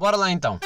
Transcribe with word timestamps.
Bora 0.00 0.16
lá 0.16 0.30
então. 0.30 0.58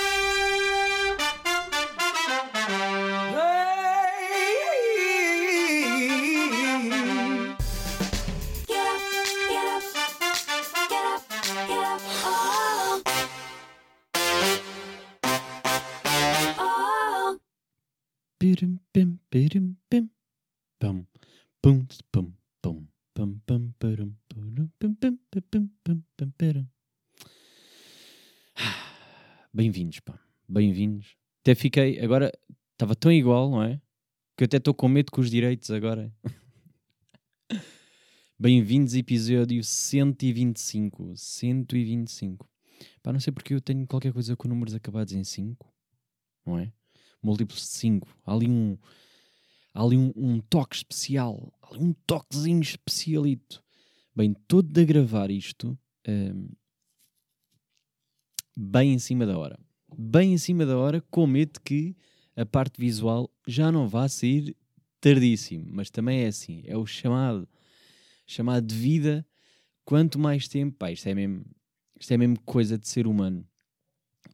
Até 31.44 31.54
fiquei, 31.54 32.00
agora, 32.00 32.32
estava 32.72 32.96
tão 32.96 33.12
igual, 33.12 33.50
não 33.50 33.62
é? 33.62 33.78
Que 34.34 34.44
eu 34.44 34.46
até 34.46 34.56
estou 34.56 34.72
com 34.72 34.88
medo 34.88 35.12
com 35.12 35.20
os 35.20 35.30
direitos 35.30 35.70
agora. 35.70 36.10
Bem-vindos, 38.40 38.94
episódio 38.94 39.62
125. 39.62 41.12
125. 41.14 42.48
Pá, 43.02 43.12
não 43.12 43.20
sei 43.20 43.30
porque 43.30 43.52
eu 43.52 43.60
tenho 43.60 43.86
qualquer 43.86 44.14
coisa 44.14 44.34
com 44.34 44.48
números 44.48 44.74
acabados 44.74 45.12
em 45.12 45.22
5, 45.22 45.70
não 46.46 46.58
é? 46.58 46.72
múltiplos 47.22 47.60
de 47.60 47.66
5. 47.66 48.08
Há 48.24 48.32
ali 48.32 48.48
um. 48.48 48.78
Há 49.74 49.82
ali 49.82 49.98
um, 49.98 50.14
um 50.16 50.40
toque 50.40 50.76
especial. 50.76 51.52
Há 51.60 51.74
ali 51.74 51.84
um 51.84 51.92
toquezinho 52.06 52.62
especialito. 52.62 53.62
Bem, 54.16 54.32
todo 54.48 54.80
a 54.80 54.82
gravar 54.82 55.30
isto. 55.30 55.78
hum, 56.08 56.48
bem 58.56 58.94
em 58.94 58.98
cima 58.98 59.26
da 59.26 59.36
hora. 59.36 59.58
Bem 59.98 60.32
em 60.32 60.38
cima 60.38 60.64
da 60.66 60.76
hora, 60.76 61.00
com 61.10 61.26
medo 61.26 61.60
que 61.60 61.96
a 62.36 62.44
parte 62.44 62.80
visual 62.80 63.30
já 63.46 63.70
não 63.70 63.88
vá 63.88 64.08
sair 64.08 64.56
tardíssimo. 65.00 65.66
Mas 65.68 65.90
também 65.90 66.24
é 66.24 66.26
assim. 66.26 66.62
É 66.66 66.76
o 66.76 66.86
chamado. 66.86 67.48
Chamado 68.26 68.66
de 68.66 68.74
vida. 68.74 69.26
Quanto 69.84 70.18
mais 70.18 70.48
tempo. 70.48 70.76
Pá, 70.78 70.90
isto 70.90 71.08
é 71.08 71.14
mesmo. 71.14 71.44
Isto 71.98 72.12
é 72.12 72.16
mesmo 72.16 72.40
coisa 72.40 72.78
de 72.78 72.88
ser 72.88 73.06
humano. 73.06 73.46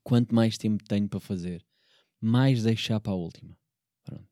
Quanto 0.03 0.35
mais 0.35 0.57
tempo 0.57 0.83
tenho 0.85 1.09
para 1.09 1.21
fazer 1.21 1.65
mais 2.21 2.63
deixar 2.63 3.01
para 3.01 3.13
a 3.13 3.17
última. 3.17 3.57
Pronto. 4.05 4.29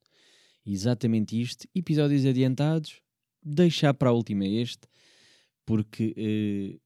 Exatamente 0.67 1.41
isto. 1.41 1.67
Episódios 1.75 2.27
adiantados, 2.27 3.01
deixar 3.43 3.95
para 3.95 4.11
a 4.11 4.13
última 4.13 4.47
este, 4.47 4.87
porque 5.65 6.15
eh, 6.17 6.79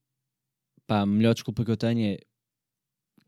pá, 0.87 1.01
a 1.01 1.05
melhor 1.05 1.33
desculpa 1.33 1.65
que 1.65 1.71
eu 1.71 1.77
tenho 1.77 2.13
é 2.13 2.19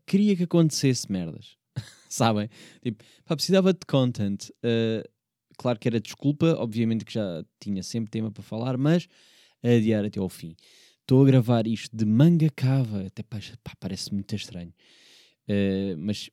queria 0.06 0.36
que 0.36 0.44
acontecesse 0.44 1.10
merdas. 1.10 1.56
Sabem? 2.08 2.48
Tipo, 2.82 3.04
pá, 3.24 3.36
precisava 3.36 3.72
de 3.72 3.80
content. 3.86 4.50
Eh, 4.62 5.02
claro 5.58 5.78
que 5.78 5.88
era 5.88 6.00
desculpa, 6.00 6.54
obviamente 6.58 7.04
que 7.04 7.12
já 7.12 7.44
tinha 7.60 7.82
sempre 7.82 8.10
tema 8.10 8.30
para 8.30 8.42
falar, 8.42 8.76
mas 8.78 9.08
adiar 9.62 10.04
até 10.04 10.20
ao 10.20 10.28
fim. 10.28 10.56
Estou 11.00 11.22
a 11.22 11.26
gravar 11.26 11.66
isto 11.66 11.96
de 11.96 12.04
manga 12.04 12.48
cava, 12.54 13.06
até 13.06 13.22
pá, 13.22 13.38
pá, 13.62 13.72
parece 13.78 14.12
muito 14.14 14.34
estranho. 14.34 14.72
Eh, 15.48 15.94
mas 15.98 16.30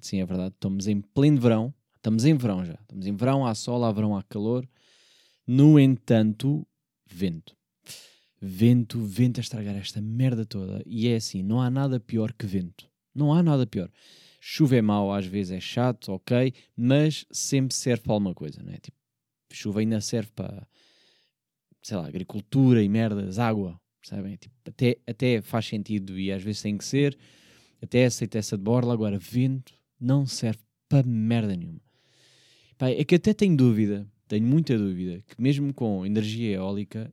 Sim, 0.00 0.20
é 0.20 0.26
verdade. 0.26 0.54
Estamos 0.54 0.86
em 0.86 1.00
pleno 1.00 1.40
verão. 1.40 1.74
Estamos 1.96 2.24
em 2.24 2.34
verão 2.34 2.64
já. 2.64 2.74
Estamos 2.74 3.06
em 3.06 3.14
verão, 3.14 3.46
há 3.46 3.54
sol, 3.54 3.84
há 3.84 3.92
verão, 3.92 4.16
há 4.16 4.22
calor. 4.22 4.68
No 5.46 5.78
entanto, 5.78 6.66
vento. 7.06 7.56
Vento, 8.40 9.00
vento 9.00 9.38
a 9.38 9.42
estragar 9.42 9.76
esta 9.76 10.00
merda 10.00 10.44
toda. 10.44 10.82
E 10.86 11.08
é 11.08 11.16
assim, 11.16 11.42
não 11.42 11.60
há 11.60 11.70
nada 11.70 11.98
pior 11.98 12.32
que 12.32 12.46
vento. 12.46 12.88
Não 13.16 13.32
há 13.32 13.42
nada 13.42 13.66
pior. 13.66 13.90
Chuva 14.40 14.76
é 14.76 14.82
mau, 14.82 15.12
às 15.12 15.26
vezes 15.26 15.52
é 15.52 15.60
chato, 15.60 16.12
ok, 16.12 16.52
mas 16.76 17.26
sempre 17.30 17.74
serve 17.74 18.02
para 18.02 18.12
alguma 18.12 18.34
coisa, 18.34 18.62
não 18.62 18.72
é? 18.72 18.76
Tipo, 18.76 18.96
chuva 19.52 19.80
ainda 19.80 20.00
serve 20.00 20.30
para, 20.32 20.68
sei 21.82 21.96
lá, 21.96 22.06
agricultura 22.06 22.82
e 22.82 22.88
merdas, 22.88 23.38
água, 23.38 23.80
percebem? 24.00 24.36
Tipo, 24.36 24.54
até, 24.68 24.98
até 25.06 25.40
faz 25.40 25.66
sentido 25.66 26.18
e 26.18 26.30
às 26.30 26.42
vezes 26.42 26.62
tem 26.62 26.76
que 26.76 26.84
ser, 26.84 27.18
até 27.82 28.04
aceita 28.04 28.38
essa 28.38 28.56
de 28.56 28.62
borla, 28.62 28.92
agora 28.92 29.18
vento 29.18 29.74
não 29.98 30.26
serve 30.26 30.60
para 30.88 31.06
merda 31.06 31.56
nenhuma. 31.56 31.80
Pá, 32.78 32.90
é 32.90 33.04
que 33.04 33.14
até 33.14 33.32
tenho 33.32 33.56
dúvida, 33.56 34.06
tenho 34.28 34.46
muita 34.46 34.76
dúvida, 34.76 35.24
que 35.26 35.40
mesmo 35.40 35.72
com 35.72 36.04
energia 36.04 36.56
eólica, 36.56 37.12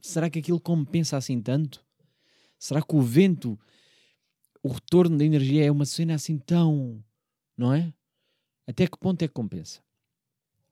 será 0.00 0.30
que 0.30 0.38
aquilo 0.38 0.60
compensa 0.60 1.16
assim 1.16 1.40
tanto? 1.42 1.84
Será 2.58 2.80
que 2.80 2.94
o 2.94 3.02
vento, 3.02 3.58
o 4.64 4.68
retorno 4.68 5.18
da 5.18 5.24
energia 5.26 5.66
é 5.66 5.70
uma 5.70 5.84
cena 5.84 6.14
assim 6.14 6.38
tão. 6.38 7.04
Não 7.54 7.72
é? 7.72 7.92
Até 8.66 8.86
que 8.86 8.98
ponto 8.98 9.22
é 9.22 9.28
que 9.28 9.34
compensa? 9.34 9.82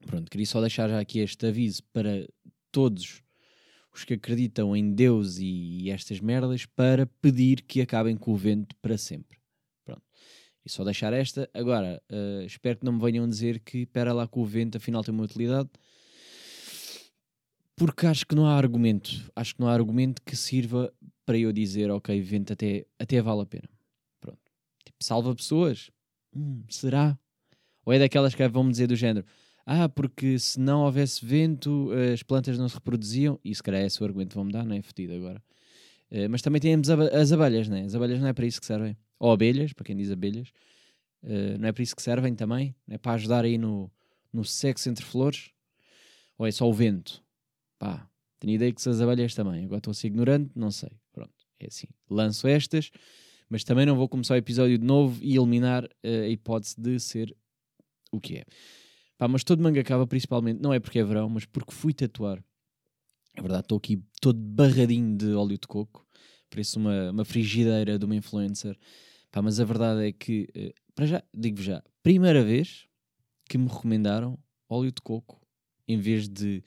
Pronto, 0.06 0.30
queria 0.30 0.46
só 0.46 0.62
deixar 0.62 0.88
já 0.88 0.98
aqui 0.98 1.18
este 1.18 1.46
aviso 1.46 1.82
para 1.92 2.26
todos 2.72 3.22
os 3.92 4.02
que 4.02 4.14
acreditam 4.14 4.74
em 4.74 4.94
Deus 4.94 5.36
e 5.38 5.90
estas 5.90 6.20
merdas 6.20 6.64
para 6.64 7.06
pedir 7.20 7.60
que 7.60 7.82
acabem 7.82 8.16
com 8.16 8.32
o 8.32 8.36
vento 8.36 8.74
para 8.76 8.96
sempre. 8.96 9.38
Pronto. 9.84 10.02
E 10.64 10.70
só 10.70 10.82
deixar 10.84 11.12
esta. 11.12 11.48
Agora, 11.52 12.02
eh, 12.08 12.44
espero 12.46 12.78
que 12.78 12.86
não 12.86 12.94
me 12.94 13.00
venham 13.02 13.28
dizer 13.28 13.60
que 13.60 13.80
espera 13.80 14.14
lá 14.14 14.26
que 14.26 14.38
o 14.38 14.44
vento 14.46 14.78
afinal 14.78 15.04
tem 15.04 15.12
uma 15.12 15.24
utilidade. 15.24 15.68
Porque 17.76 18.06
acho 18.06 18.26
que 18.26 18.34
não 18.34 18.46
há 18.46 18.56
argumento. 18.56 19.30
Acho 19.36 19.54
que 19.54 19.60
não 19.60 19.68
há 19.68 19.74
argumento 19.74 20.22
que 20.22 20.34
sirva 20.34 20.90
para 21.26 21.36
eu 21.36 21.52
dizer, 21.52 21.90
ok, 21.90 22.18
vento 22.22 22.54
até, 22.54 22.86
até 22.98 23.20
vale 23.20 23.42
a 23.42 23.46
pena. 23.46 23.68
Salva 25.02 25.34
pessoas? 25.34 25.90
Hum, 26.34 26.62
será? 26.68 27.18
Ou 27.84 27.92
é 27.92 27.98
daquelas 27.98 28.34
que 28.34 28.48
vão 28.48 28.64
me 28.64 28.70
dizer 28.70 28.86
do 28.86 28.96
género, 28.96 29.26
ah, 29.66 29.88
porque 29.88 30.38
se 30.38 30.58
não 30.58 30.82
houvesse 30.84 31.24
vento, 31.24 31.90
as 32.12 32.22
plantas 32.22 32.58
não 32.58 32.68
se 32.68 32.74
reproduziam. 32.74 33.38
E 33.44 33.54
se 33.54 33.62
calhar 33.62 33.82
é 33.82 33.86
esse 33.86 34.00
o 34.02 34.04
argumento 34.04 34.34
vão-me 34.34 34.52
dar, 34.52 34.64
não 34.64 34.74
é? 34.74 34.82
Fetido 34.82 35.14
agora. 35.14 35.42
Eh, 36.10 36.28
mas 36.28 36.42
também 36.42 36.60
temos 36.60 36.90
as 36.90 37.32
abelhas, 37.32 37.68
né? 37.68 37.84
As 37.84 37.94
abelhas 37.94 38.20
não 38.20 38.28
é 38.28 38.32
para 38.32 38.44
isso 38.46 38.60
que 38.60 38.66
servem. 38.66 38.96
Ou 39.18 39.32
abelhas, 39.32 39.72
para 39.72 39.84
quem 39.84 39.96
diz 39.96 40.10
abelhas. 40.10 40.52
Eh, 41.22 41.56
não 41.58 41.68
é 41.68 41.72
para 41.72 41.82
isso 41.82 41.96
que 41.96 42.02
servem 42.02 42.34
também? 42.34 42.74
Não 42.86 42.96
é 42.96 42.98
para 42.98 43.12
ajudar 43.12 43.44
aí 43.44 43.56
no, 43.56 43.90
no 44.32 44.44
sexo 44.44 44.90
entre 44.90 45.04
flores? 45.04 45.50
Ou 46.36 46.46
é 46.46 46.50
só 46.50 46.68
o 46.68 46.72
vento? 46.72 47.22
Pá, 47.78 48.08
tenho 48.40 48.54
ideia 48.54 48.72
que 48.72 48.82
se 48.82 48.88
as 48.88 49.00
abelhas 49.00 49.34
também. 49.34 49.64
Agora 49.64 49.78
estou 49.78 49.92
a 49.92 49.94
ser 49.94 50.08
ignorante, 50.08 50.50
não 50.54 50.70
sei. 50.70 50.90
Pronto, 51.12 51.32
é 51.60 51.66
assim. 51.68 51.86
Lanço 52.10 52.48
estas, 52.48 52.90
mas 53.52 53.64
também 53.64 53.84
não 53.84 53.94
vou 53.94 54.08
começar 54.08 54.32
o 54.32 54.38
episódio 54.38 54.78
de 54.78 54.84
novo 54.86 55.22
e 55.22 55.36
eliminar 55.36 55.86
eh, 56.02 56.22
a 56.22 56.28
hipótese 56.28 56.74
de 56.80 56.98
ser 56.98 57.36
o 58.10 58.18
que 58.18 58.38
é. 58.38 58.44
Pá, 59.18 59.28
mas 59.28 59.44
todo 59.44 59.62
manga 59.62 59.78
acaba 59.78 60.06
principalmente, 60.06 60.62
não 60.62 60.72
é 60.72 60.80
porque 60.80 60.98
é 60.98 61.04
verão, 61.04 61.28
mas 61.28 61.44
porque 61.44 61.70
fui 61.70 61.92
tatuar. 61.92 62.42
É 63.36 63.42
verdade, 63.42 63.64
estou 63.64 63.76
aqui 63.76 64.02
todo 64.22 64.40
barradinho 64.40 65.18
de 65.18 65.34
óleo 65.34 65.58
de 65.58 65.68
coco. 65.68 66.06
Parece 66.48 66.78
uma, 66.78 67.10
uma 67.10 67.26
frigideira 67.26 67.98
de 67.98 68.06
uma 68.06 68.16
influencer. 68.16 68.74
Pá, 69.30 69.42
mas 69.42 69.60
a 69.60 69.64
verdade 69.66 70.08
é 70.08 70.12
que, 70.12 70.48
eh, 70.54 70.72
para 70.94 71.04
já, 71.04 71.22
digo 71.34 71.60
já, 71.60 71.84
primeira 72.02 72.42
vez 72.42 72.86
que 73.50 73.58
me 73.58 73.68
recomendaram 73.68 74.38
óleo 74.66 74.90
de 74.90 75.02
coco 75.02 75.38
em 75.86 75.98
vez 75.98 76.26
de 76.26 76.64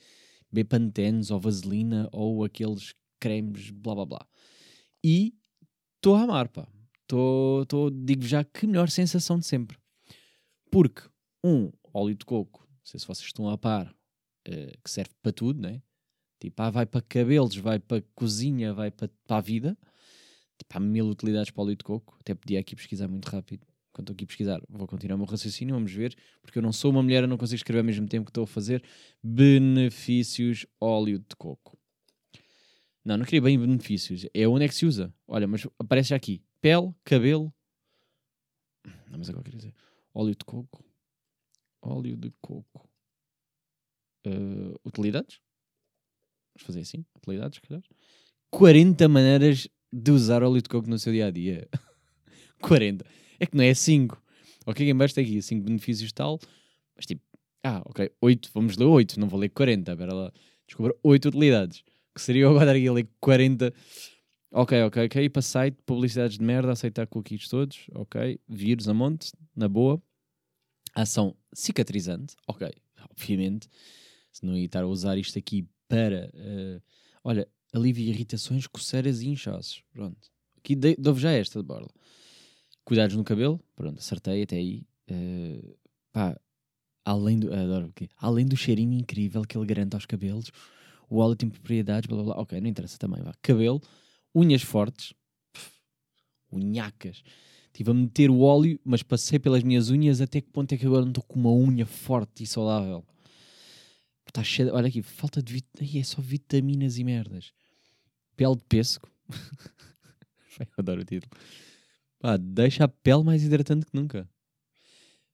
Bepantenes 0.51 1.31
ou 1.31 1.39
vaselina 1.39 2.07
ou 2.11 2.43
aqueles 2.43 2.93
cremes, 3.19 3.71
blá 3.71 3.95
blá 3.95 4.05
blá. 4.05 4.27
E 5.03 5.33
estou 5.95 6.13
a 6.13 6.21
amar, 6.21 6.47
pá. 6.49 6.74
Tô, 7.07 7.65
digo 7.91 8.23
já 8.23 8.43
que 8.43 8.65
melhor 8.65 8.89
sensação 8.89 9.37
de 9.37 9.45
sempre. 9.45 9.77
Porque, 10.71 11.01
um, 11.43 11.71
óleo 11.93 12.15
de 12.15 12.25
coco, 12.25 12.67
não 12.69 12.79
sei 12.83 12.99
se 12.99 13.07
vocês 13.07 13.27
estão 13.27 13.49
a 13.49 13.57
par, 13.57 13.95
eh, 14.45 14.73
que 14.83 14.89
serve 14.89 15.11
para 15.21 15.31
tudo, 15.31 15.61
né? 15.61 15.81
Tipo, 16.39 16.61
ah, 16.61 16.69
vai 16.69 16.85
para 16.85 17.01
cabelos, 17.01 17.55
vai 17.55 17.79
para 17.79 18.03
cozinha, 18.13 18.73
vai 18.73 18.91
para, 18.91 19.09
para 19.25 19.37
a 19.37 19.41
vida. 19.41 19.77
Tipo, 20.57 20.77
há 20.77 20.79
mil 20.79 21.07
utilidades 21.07 21.51
para 21.51 21.63
óleo 21.63 21.75
de 21.75 21.83
coco. 21.83 22.17
Até 22.19 22.35
podia 22.35 22.59
aqui 22.59 22.75
pesquisar 22.75 23.07
muito 23.07 23.25
rápido. 23.25 23.65
Quando 23.91 24.05
estou 24.05 24.13
aqui 24.13 24.25
pesquisar, 24.25 24.61
vou 24.67 24.85
continuar 24.87 25.15
o 25.15 25.19
meu 25.19 25.27
raciocínio, 25.27 25.73
vamos 25.73 25.91
ver. 25.91 26.15
Porque 26.41 26.57
eu 26.57 26.61
não 26.61 26.73
sou 26.73 26.91
uma 26.91 27.01
mulher, 27.01 27.23
eu 27.23 27.27
não 27.27 27.37
consigo 27.37 27.55
escrever 27.55 27.79
ao 27.79 27.85
mesmo 27.85 28.07
tempo 28.07 28.25
que 28.25 28.31
estou 28.31 28.43
a 28.43 28.47
fazer. 28.47 28.83
Benefícios 29.23 30.65
óleo 30.79 31.19
de 31.19 31.35
coco. 31.37 31.77
Não, 33.03 33.17
não 33.17 33.25
queria 33.25 33.41
bem 33.41 33.57
benefícios. 33.57 34.25
É 34.33 34.47
onde 34.47 34.65
é 34.65 34.67
que 34.67 34.75
se 34.75 34.85
usa. 34.85 35.13
Olha, 35.27 35.47
mas 35.47 35.65
aparece 35.79 36.09
já 36.09 36.15
aqui. 36.15 36.43
Pele, 36.65 36.95
cabelo. 37.03 37.53
Não, 39.07 39.19
mas 39.19 39.29
agora 39.29 39.43
queria 39.43 39.59
dizer. 39.59 39.75
Óleo 40.11 40.35
de 40.35 40.43
coco. 40.43 40.83
Óleo 41.79 42.17
de 42.17 42.33
coco. 42.41 42.89
Eh, 44.25 44.73
utilidades? 44.83 45.39
Vamos 46.55 46.65
fazer 46.65 46.79
assim? 46.79 47.05
Utilidades, 47.15 47.59
calhar. 47.59 47.83
40 48.49 49.07
maneiras 49.07 49.67
de 49.93 50.09
usar 50.09 50.41
óleo 50.41 50.59
de 50.59 50.67
coco 50.67 50.89
no 50.89 50.97
seu 50.97 51.13
dia 51.13 51.27
a 51.27 51.29
dia. 51.29 51.69
40. 52.59 53.05
É 53.39 53.45
que 53.45 53.55
não 53.55 53.63
é 53.63 53.75
5. 53.75 54.19
Ok, 54.65 54.89
em 54.89 54.95
baixo 54.95 55.13
tem 55.13 55.23
aqui 55.23 55.39
5 55.43 55.63
benefícios 55.63 56.11
tal. 56.11 56.39
Mas 56.95 57.05
tipo, 57.05 57.21
ah, 57.63 57.83
ok, 57.85 58.11
8. 58.19 58.49
Vamos 58.55 58.75
ler 58.75 58.85
8. 58.85 59.19
Não 59.19 59.29
vou 59.29 59.39
ler 59.39 59.49
40. 59.49 59.91
Espera 59.91 60.15
lá. 60.15 60.33
Descobri 60.65 60.97
8 61.03 61.27
utilidades. 61.27 61.83
Que 62.15 62.21
seria 62.21 62.45
eu 62.45 62.49
agora 62.49 62.71
a 62.71 62.73
ler 62.73 63.07
40. 63.19 63.71
Ok, 64.51 64.83
ok, 64.83 65.05
ok. 65.05 65.29
Para 65.29 65.41
site, 65.41 65.77
publicidades 65.85 66.37
de 66.37 66.43
merda, 66.43 66.71
aceitar 66.71 67.07
cookies 67.07 67.47
todos. 67.49 67.87
Ok. 67.93 68.39
Vírus 68.47 68.87
a 68.87 68.93
monte, 68.93 69.31
na 69.55 69.67
boa. 69.67 70.01
Ação 70.93 71.35
cicatrizante. 71.53 72.35
Ok, 72.47 72.69
obviamente. 73.11 73.67
Se 74.31 74.45
não 74.45 74.55
ia 74.55 74.65
estar 74.65 74.83
a 74.83 74.87
usar 74.87 75.17
isto 75.17 75.37
aqui 75.37 75.67
para. 75.87 76.31
eh, 76.33 76.81
olha, 77.23 77.47
alivia 77.73 78.09
irritações, 78.09 78.65
coceiras 78.67 79.21
e 79.21 79.27
inchaços. 79.27 79.83
Pronto. 79.91 80.29
Aqui 80.57 80.75
dou-vos 80.75 81.21
já 81.21 81.31
esta 81.31 81.59
de 81.59 81.65
borla. 81.65 81.89
Cuidados 82.85 83.15
no 83.15 83.23
cabelo. 83.23 83.59
Pronto, 83.75 83.99
acertei 83.99 84.43
até 84.43 84.55
aí. 84.57 84.85
Eh, 85.07 85.75
pá, 86.13 86.39
além 87.03 87.39
do. 87.39 87.53
Adoro 87.53 87.87
aqui. 87.87 88.07
Além 88.17 88.45
do 88.45 88.55
cheirinho 88.55 88.93
incrível 88.93 89.41
que 89.43 89.57
ele 89.57 89.65
garante 89.65 89.95
aos 89.95 90.05
cabelos, 90.05 90.49
o 91.09 91.17
óleo 91.17 91.35
tem 91.35 91.49
propriedades, 91.49 92.07
blá 92.07 92.23
blá 92.23 92.33
blá. 92.33 92.41
Ok, 92.41 92.59
não 92.61 92.69
interessa 92.69 92.97
também. 92.97 93.21
Vá. 93.21 93.33
Cabelo, 93.41 93.81
unhas 94.35 94.61
fortes, 94.61 95.13
unhacas. 96.51 97.23
Estive 97.67 97.91
a 97.91 97.93
meter 97.93 98.29
o 98.29 98.39
óleo, 98.39 98.79
mas 98.85 99.03
passei 99.03 99.37
pelas 99.39 99.63
minhas 99.63 99.89
unhas 99.89 100.21
até 100.21 100.39
que 100.41 100.49
ponto 100.49 100.71
é 100.73 100.77
que 100.77 100.85
agora 100.85 101.01
não 101.01 101.09
estou 101.09 101.23
com 101.23 101.39
uma 101.39 101.51
unha 101.51 101.85
forte 101.85 102.43
e 102.43 102.47
saudável. 102.47 103.05
Está 104.27 104.43
cheio. 104.43 104.69
de- 104.69 104.75
Olha 104.75 104.87
aqui, 104.87 105.01
falta 105.01 105.41
de. 105.41 105.53
Vit... 105.53 105.67
Ai, 105.79 105.99
é 105.99 106.03
só 106.03 106.21
vitaminas 106.21 106.97
e 106.97 107.03
merdas. 107.03 107.53
Pele 108.35 108.55
de 108.55 108.63
pêssego. 108.65 109.07
Eu 110.59 110.67
adoro 110.77 111.01
o 111.01 111.05
título. 111.05 111.31
Pá, 112.19 112.37
deixa 112.37 112.85
a 112.85 112.87
pele 112.87 113.23
mais 113.23 113.43
hidratante 113.43 113.85
que 113.85 113.95
nunca. 113.95 114.29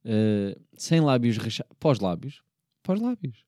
Uh, 0.04 0.60
sem 0.74 1.00
lábios 1.00 1.38
rechaçados. 1.38 1.78
Pós-lábios. 1.80 2.42
Pós-lábios. 2.82 3.46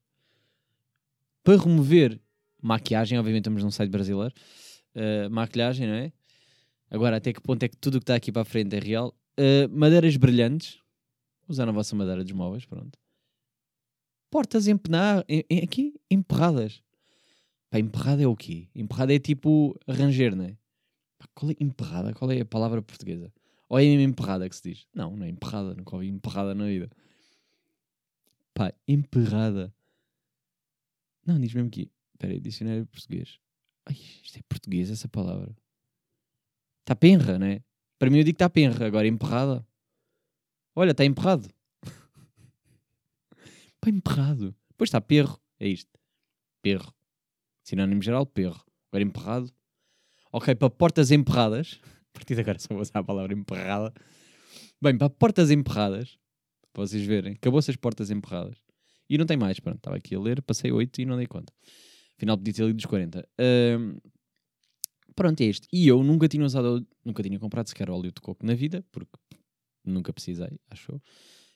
Para 1.44 1.58
remover 1.58 2.22
maquiagem, 2.62 3.18
obviamente 3.18 3.42
estamos 3.42 3.64
num 3.64 3.72
site 3.72 3.90
brasileiro. 3.90 4.34
Uh, 4.96 5.30
maquilhagem, 5.30 5.88
não 5.88 5.96
é? 5.96 6.12
Agora, 6.90 7.18
até 7.18 7.34
que 7.34 7.42
ponto 7.42 7.64
é 7.64 7.68
que 7.68 7.76
tudo 7.78 7.96
o 7.96 8.00
que 8.00 8.04
está 8.04 8.16
aqui 8.16 8.32
para 8.32 8.44
a 8.44 8.46
frente 8.46 8.76
é 8.76 8.80
real? 8.80 9.16
Uh, 9.40 9.68
madeiras 9.72 10.16
brilhantes. 10.16 10.80
Usar 11.48 11.68
a 11.68 11.72
vossa 11.72 11.96
madeira 11.96 12.24
dos 12.24 12.32
móveis, 12.32 12.66
pronto. 12.66 12.98
Portas 14.30 14.68
empenar, 14.68 15.26
em, 15.28 15.44
em- 15.50 15.64
aqui, 15.64 15.94
emperradas. 16.10 16.82
Pá, 17.70 17.80
emperrada 17.80 18.22
é 18.24 18.28
o 18.28 18.36
quê? 18.36 18.70
Emperrada 18.74 19.14
é 19.14 19.20
tipo 19.20 19.78
ranger, 19.88 20.36
não 20.36 20.46
é? 20.46 20.58
Pá, 21.18 21.28
qual 21.34 21.52
é 21.52 21.56
emperrada? 21.60 22.14
Qual 22.14 22.32
é 22.32 22.40
a 22.42 22.46
palavra 22.46 22.82
portuguesa? 22.82 23.34
Ou 23.68 23.80
é 23.80 23.84
mesmo 23.84 24.02
emperrada 24.02 24.48
que 24.48 24.56
se 24.56 24.70
diz? 24.70 24.88
Não, 24.94 25.16
não 25.16 25.26
é 25.26 25.30
emperrada. 25.30 25.74
Nunca 25.74 25.96
ouvi 25.96 26.08
emperrada 26.08 26.54
na 26.54 26.66
vida. 26.66 26.90
Pá, 28.54 28.72
emperrada. 28.88 29.74
Não, 31.26 31.40
diz 31.40 31.54
mesmo 31.54 31.68
aqui. 31.68 31.90
Espera 32.14 32.34
aí, 32.34 32.40
dicionário 32.40 32.86
português. 32.86 33.40
Ai, 33.86 33.96
isto 34.24 34.38
é 34.40 34.42
português 34.48 34.90
essa 34.90 35.08
palavra. 35.08 35.56
Está 36.82 36.96
penra, 36.96 37.40
não 37.40 37.48
é? 37.48 37.62
Para 37.98 38.10
mim 38.10 38.18
eu 38.18 38.24
digo 38.24 38.36
que 38.36 38.44
está 38.44 38.50
penra. 38.50 38.86
Agora 38.86 39.08
emperrada. 39.08 39.66
Olha, 40.76 40.92
está 40.92 41.06
emperrado. 41.06 41.50
Pá, 43.80 43.90
emperrado. 43.90 44.56
Depois 44.70 44.90
está 44.90 45.00
perro. 45.00 45.40
É 45.60 45.68
isto. 45.68 45.92
Perro. 46.62 46.94
Sinónimo 47.64 48.02
geral, 48.02 48.26
perro. 48.26 48.62
Agora 48.92 49.04
emperrado. 49.04 49.54
Ok, 50.32 50.56
para 50.56 50.70
portas 50.70 51.12
emperradas. 51.12 51.80
A 52.14 52.14
partir 52.14 52.36
de 52.36 52.42
agora 52.42 52.60
só 52.60 52.68
vou 52.70 52.82
usar 52.82 53.00
a 53.00 53.04
palavra 53.04 53.34
emperrada. 53.34 53.92
Bem, 54.82 54.98
para 54.98 55.10
portas 55.10 55.50
emperradas. 55.50 56.18
Para 56.72 56.86
vocês 56.86 57.04
verem. 57.06 57.34
Acabou-se 57.34 57.72
as 57.72 57.78
portas 57.78 58.12
emperradas. 58.12 58.58
E 59.10 59.18
não 59.18 59.26
tem 59.26 59.38
mais. 59.38 59.60
Pronto, 59.60 59.78
estava 59.78 59.96
aqui 59.96 60.16
a 60.16 60.20
ler. 60.20 60.42
Passei 60.42 60.72
8 60.72 61.02
e 61.02 61.06
não 61.06 61.18
dei 61.18 61.26
conta. 61.26 61.54
Afinal, 62.24 62.38
podia 62.38 62.54
ter 62.54 62.66
lido 62.66 62.80
os 62.80 62.86
40. 62.86 63.28
Ahm, 63.38 63.98
pronto, 65.14 65.42
é 65.42 65.46
isto. 65.46 65.68
E 65.74 65.88
eu 65.90 66.02
nunca 66.02 66.30
tinha 66.30 66.46
usado, 66.46 66.88
nunca 67.04 67.22
tinha 67.22 67.38
comprado 67.38 67.68
sequer 67.68 67.90
óleo 67.90 68.14
de 68.14 68.22
coco 68.22 68.46
na 68.46 68.54
vida, 68.54 68.82
porque 68.94 69.12
nunca 69.86 70.14
precisei, 70.14 70.58
acho 70.70 70.94
eu. 70.94 71.02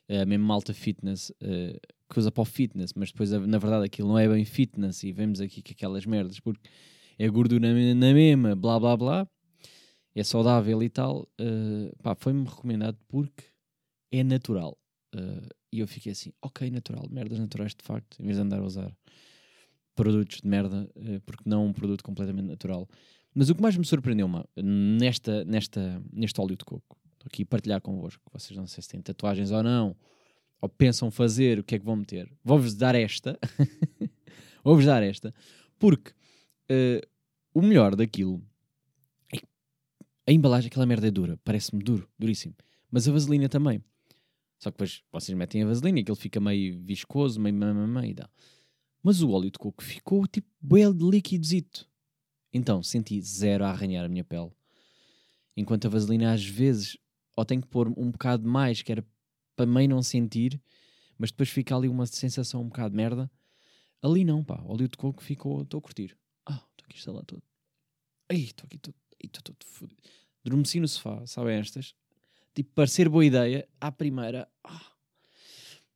É 0.09 0.25
mesmo 0.25 0.45
malta 0.45 0.73
fitness, 0.73 1.31
eh, 1.41 1.79
que 2.09 2.19
usa 2.19 2.31
para 2.31 2.41
o 2.41 2.45
fitness, 2.45 2.93
mas 2.93 3.11
depois, 3.11 3.31
na 3.31 3.57
verdade, 3.57 3.85
aquilo 3.85 4.09
não 4.09 4.19
é 4.19 4.27
bem 4.27 4.43
fitness 4.43 5.03
e 5.03 5.13
vemos 5.13 5.39
aqui 5.39 5.61
com 5.61 5.71
aquelas 5.71 6.05
merdas, 6.05 6.39
porque 6.41 6.69
é 7.17 7.29
gordura 7.29 7.69
na 7.95 8.13
mesma, 8.13 8.55
blá 8.55 8.77
blá 8.79 8.97
blá, 8.97 9.27
é 10.15 10.23
saudável 10.23 10.83
e 10.83 10.89
tal. 10.89 11.27
eh, 11.39 11.91
pá, 12.03 12.15
foi-me 12.15 12.45
recomendado 12.45 12.97
porque 13.07 13.45
é 14.11 14.23
natural. 14.23 14.77
Eh, 15.15 15.49
e 15.73 15.79
eu 15.79 15.87
fiquei 15.87 16.11
assim, 16.11 16.33
ok, 16.41 16.69
natural, 16.71 17.07
merdas 17.09 17.39
naturais 17.39 17.73
de 17.75 17.83
facto, 17.83 18.21
em 18.21 18.25
vez 18.25 18.37
de 18.37 18.43
andar 18.43 18.59
a 18.59 18.63
usar 18.65 18.95
produtos 19.97 20.39
de 20.41 20.47
merda, 20.47 20.89
eh, 20.95 21.19
porque 21.25 21.43
não 21.45 21.65
um 21.65 21.73
produto 21.73 22.03
completamente 22.03 22.45
natural. 22.45 22.87
Mas 23.33 23.49
o 23.49 23.55
que 23.55 23.61
mais 23.61 23.75
me 23.75 23.85
surpreendeu 23.85 24.27
ma, 24.27 24.45
nesta, 24.55 25.43
nesta, 25.43 26.01
neste 26.13 26.39
óleo 26.39 26.55
de 26.55 26.63
coco, 26.63 26.97
estou 27.13 27.27
aqui 27.27 27.43
a 27.43 27.45
partilhar 27.45 27.81
convosco, 27.81 28.23
vocês 28.31 28.57
não 28.57 28.67
sei 28.67 28.81
se 28.81 28.89
têm 28.89 29.01
tatuagens 29.01 29.51
ou 29.51 29.61
não, 29.61 29.95
ou 30.61 30.69
pensam 30.69 31.11
fazer, 31.11 31.59
o 31.59 31.63
que 31.63 31.75
é 31.75 31.79
que 31.79 31.85
vão 31.85 31.95
meter. 31.95 32.31
Vou-vos 32.43 32.75
dar 32.75 32.95
esta, 32.95 33.37
vou-vos 34.63 34.85
dar 34.85 35.03
esta, 35.03 35.33
porque 35.77 36.11
eh, 36.69 37.01
o 37.53 37.61
melhor 37.61 37.95
daquilo 37.95 38.41
é 39.33 39.37
que 39.37 39.45
a 40.27 40.31
embalagem, 40.31 40.67
aquela 40.67 40.85
merda 40.85 41.07
é 41.07 41.11
dura, 41.11 41.39
parece-me 41.43 41.83
duro, 41.83 42.07
duríssimo, 42.17 42.55
mas 42.91 43.07
a 43.07 43.11
vaselina 43.11 43.49
também. 43.49 43.83
Só 44.59 44.71
que 44.71 44.75
depois 44.75 45.03
vocês 45.11 45.37
metem 45.37 45.63
a 45.63 45.67
vaselina 45.67 45.99
e 45.99 46.01
aquilo 46.01 46.15
fica 46.15 46.39
meio 46.39 46.79
viscoso, 46.83 47.39
meio 47.39 47.55
mamamã 47.55 48.05
e 48.05 48.13
dá. 48.13 48.29
Mas 49.07 49.21
o 49.21 49.29
óleo 49.31 49.49
de 49.49 49.57
coco 49.57 49.81
ficou 49.81 50.27
tipo 50.27 50.49
belo 50.59 50.93
de 50.93 51.05
líquidozito. 51.05 51.89
Então 52.51 52.83
senti 52.83 53.21
zero 53.21 53.63
a 53.63 53.69
arranhar 53.69 54.03
a 54.03 54.09
minha 54.09 54.25
pele. 54.25 54.51
Enquanto 55.55 55.85
a 55.85 55.89
vaselina 55.89 56.33
às 56.33 56.45
vezes 56.45 56.97
ou 57.33 57.45
tenho 57.45 57.61
que 57.61 57.69
pôr 57.69 57.87
um 57.87 58.11
bocado 58.11 58.45
mais, 58.45 58.81
que 58.81 58.91
era 58.91 59.07
para 59.55 59.65
meio 59.65 59.87
não 59.87 60.03
sentir, 60.03 60.61
mas 61.17 61.31
depois 61.31 61.47
fica 61.47 61.73
ali 61.73 61.87
uma 61.87 62.05
sensação 62.05 62.59
um 62.59 62.67
bocado 62.67 62.89
de 62.89 62.97
merda. 62.97 63.31
Ali 64.01 64.25
não, 64.25 64.43
pá. 64.43 64.61
Óleo 64.65 64.89
de 64.89 64.97
coco 64.97 65.23
ficou. 65.23 65.61
Estou 65.61 65.77
a 65.77 65.81
curtir. 65.81 66.13
Ah, 66.45 66.61
estou 66.71 66.83
aqui 66.83 66.97
instalado 66.97 67.25
todo. 67.27 67.43
Ai, 68.29 68.39
estou 68.39 68.65
aqui 68.65 68.77
todo. 68.77 68.95
Estou 69.23 69.41
todo 69.41 69.63
fodido. 69.63 70.03
Dormeci 70.43 70.81
no 70.81 70.87
sofá, 70.89 71.25
sabem 71.25 71.55
estas? 71.55 71.95
Tipo, 72.53 72.73
parecer 72.73 73.07
boa 73.07 73.23
ideia, 73.23 73.69
à 73.79 73.89
primeira. 73.89 74.49
Ah, 74.65 74.91